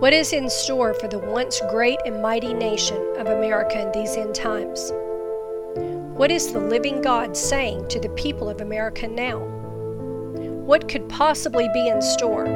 What 0.02 0.12
is 0.12 0.34
in 0.34 0.50
store 0.50 0.94
for 0.94 1.08
the 1.08 1.20
once 1.20 1.62
great 1.70 2.00
and 2.06 2.22
mighty 2.22 2.54
nation 2.54 2.98
of 3.16 3.28
America 3.28 3.80
in 3.82 3.94
these 3.94 4.18
end 4.18 4.36
times? 4.36 4.92
What 6.18 6.32
is 6.32 6.52
the 6.52 6.60
living 6.60 7.02
God 7.02 7.38
saying 7.38 7.88
to 7.88 8.00
the 8.02 8.10
people 8.10 8.50
of 8.50 8.60
America 8.60 9.08
now? 9.08 9.55
What 10.66 10.90
could 10.90 11.08
possibly 11.10 11.70
be 11.76 11.90
in 11.90 12.02
store 12.02 12.48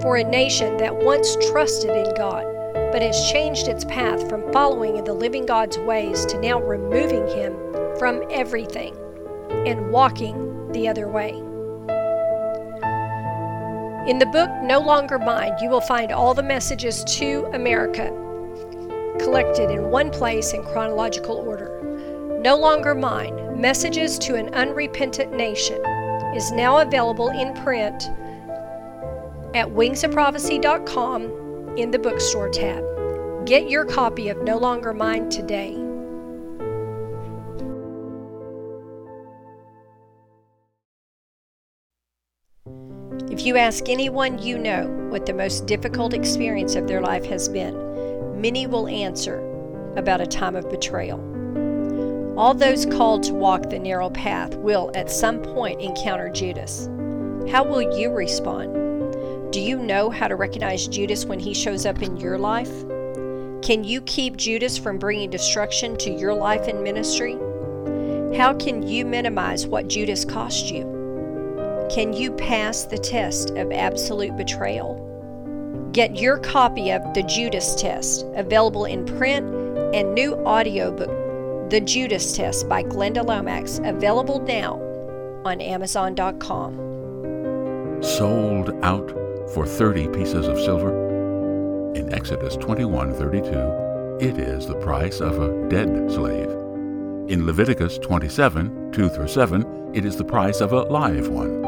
for 0.00 0.16
a 0.16 0.22
nation 0.22 0.76
that 0.76 0.94
once 0.94 1.36
trusted 1.50 1.90
in 1.90 2.14
God, 2.14 2.44
but 2.92 3.02
has 3.02 3.28
changed 3.32 3.66
its 3.66 3.84
path 3.84 4.28
from 4.28 4.52
following 4.52 4.98
in 4.98 5.04
the 5.04 5.12
living 5.12 5.44
God's 5.44 5.76
ways 5.78 6.24
to 6.26 6.40
now 6.40 6.62
removing 6.62 7.26
Him 7.26 7.56
from 7.98 8.22
everything 8.30 8.96
and 9.66 9.90
walking 9.90 10.70
the 10.70 10.86
other 10.86 11.08
way? 11.08 11.30
In 14.08 14.20
the 14.20 14.30
book 14.32 14.48
No 14.62 14.78
Longer 14.78 15.18
Mine, 15.18 15.56
you 15.60 15.68
will 15.68 15.80
find 15.80 16.12
all 16.12 16.34
the 16.34 16.44
messages 16.44 17.02
to 17.18 17.46
America 17.52 18.12
collected 19.18 19.72
in 19.72 19.90
one 19.90 20.10
place 20.10 20.52
in 20.52 20.62
chronological 20.62 21.38
order. 21.38 21.80
No 22.40 22.54
Longer 22.54 22.94
Mine 22.94 23.60
Messages 23.60 24.20
to 24.20 24.36
an 24.36 24.54
Unrepentant 24.54 25.32
Nation 25.32 25.82
is 26.36 26.52
now 26.52 26.78
available 26.78 27.30
in 27.30 27.52
print 27.54 28.10
at 29.54 29.66
wingsofprophecy.com 29.68 31.78
in 31.78 31.90
the 31.90 31.98
bookstore 31.98 32.50
tab. 32.50 32.84
Get 33.46 33.70
your 33.70 33.86
copy 33.86 34.28
of 34.28 34.42
No 34.42 34.58
Longer 34.58 34.92
Mine 34.92 35.30
today. 35.30 35.72
If 43.30 43.46
you 43.46 43.56
ask 43.56 43.88
anyone 43.88 44.38
you 44.38 44.58
know 44.58 44.88
what 45.10 45.26
the 45.26 45.32
most 45.32 45.66
difficult 45.66 46.12
experience 46.12 46.74
of 46.74 46.86
their 46.86 47.00
life 47.00 47.24
has 47.26 47.48
been, 47.48 47.74
many 48.40 48.66
will 48.66 48.88
answer 48.88 49.38
about 49.96 50.20
a 50.20 50.26
time 50.26 50.54
of 50.54 50.68
betrayal. 50.68 51.35
All 52.36 52.52
those 52.52 52.84
called 52.84 53.22
to 53.22 53.32
walk 53.32 53.70
the 53.70 53.78
narrow 53.78 54.10
path 54.10 54.54
will 54.56 54.90
at 54.94 55.10
some 55.10 55.40
point 55.40 55.80
encounter 55.80 56.28
Judas. 56.28 56.86
How 57.50 57.64
will 57.64 57.96
you 57.98 58.12
respond? 58.12 58.74
Do 59.50 59.58
you 59.58 59.78
know 59.78 60.10
how 60.10 60.28
to 60.28 60.36
recognize 60.36 60.86
Judas 60.86 61.24
when 61.24 61.38
he 61.38 61.54
shows 61.54 61.86
up 61.86 62.02
in 62.02 62.18
your 62.18 62.36
life? 62.36 62.70
Can 63.62 63.84
you 63.84 64.02
keep 64.02 64.36
Judas 64.36 64.76
from 64.76 64.98
bringing 64.98 65.30
destruction 65.30 65.96
to 65.96 66.10
your 66.10 66.34
life 66.34 66.68
and 66.68 66.82
ministry? 66.82 67.38
How 68.36 68.52
can 68.52 68.86
you 68.86 69.06
minimize 69.06 69.66
what 69.66 69.88
Judas 69.88 70.26
cost 70.26 70.70
you? 70.70 70.82
Can 71.90 72.12
you 72.12 72.32
pass 72.32 72.84
the 72.84 72.98
test 72.98 73.52
of 73.52 73.72
absolute 73.72 74.36
betrayal? 74.36 75.02
Get 75.92 76.16
your 76.16 76.36
copy 76.36 76.90
of 76.90 77.14
The 77.14 77.22
Judas 77.22 77.74
Test, 77.76 78.26
available 78.34 78.84
in 78.84 79.06
print 79.06 79.46
and 79.94 80.14
new 80.14 80.34
audiobook 80.44 81.25
the 81.70 81.80
Judas 81.80 82.36
Test 82.36 82.68
by 82.68 82.84
Glenda 82.84 83.26
Lomax, 83.26 83.80
available 83.82 84.38
now 84.40 84.74
on 85.44 85.60
Amazon.com. 85.60 86.76
Sold 88.02 88.70
out 88.84 89.10
for 89.52 89.66
30 89.66 90.06
pieces 90.08 90.46
of 90.46 90.60
silver? 90.60 90.92
In 91.96 92.14
Exodus 92.14 92.56
21:32, 92.56 94.20
it 94.20 94.38
is 94.38 94.66
the 94.66 94.76
price 94.76 95.20
of 95.20 95.40
a 95.40 95.68
dead 95.68 96.08
slave. 96.10 96.50
In 97.28 97.44
Leviticus 97.44 97.98
27, 97.98 98.92
2 98.92 99.08
through 99.08 99.26
7, 99.26 99.90
it 99.92 100.04
is 100.04 100.14
the 100.16 100.24
price 100.24 100.60
of 100.60 100.72
a 100.72 100.82
live 100.82 101.28
one. 101.28 101.64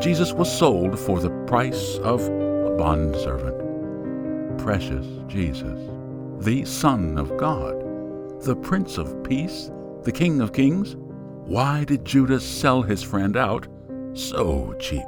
Jesus 0.00 0.32
was 0.32 0.56
sold 0.56 0.96
for 0.96 1.18
the 1.18 1.30
price 1.46 1.98
of 1.98 2.20
a 2.28 2.76
bondservant. 2.78 3.58
Precious 4.58 5.06
Jesus, 5.26 5.80
the 6.38 6.64
Son 6.64 7.18
of 7.18 7.36
God 7.36 7.89
the 8.42 8.56
Prince 8.56 8.96
of 8.96 9.22
Peace, 9.22 9.70
the 10.02 10.12
King 10.12 10.40
of 10.40 10.52
Kings? 10.52 10.96
Why 11.44 11.84
did 11.84 12.06
Judas 12.06 12.44
sell 12.44 12.80
his 12.80 13.02
friend 13.02 13.36
out 13.36 13.68
so 14.14 14.74
cheap? 14.80 15.04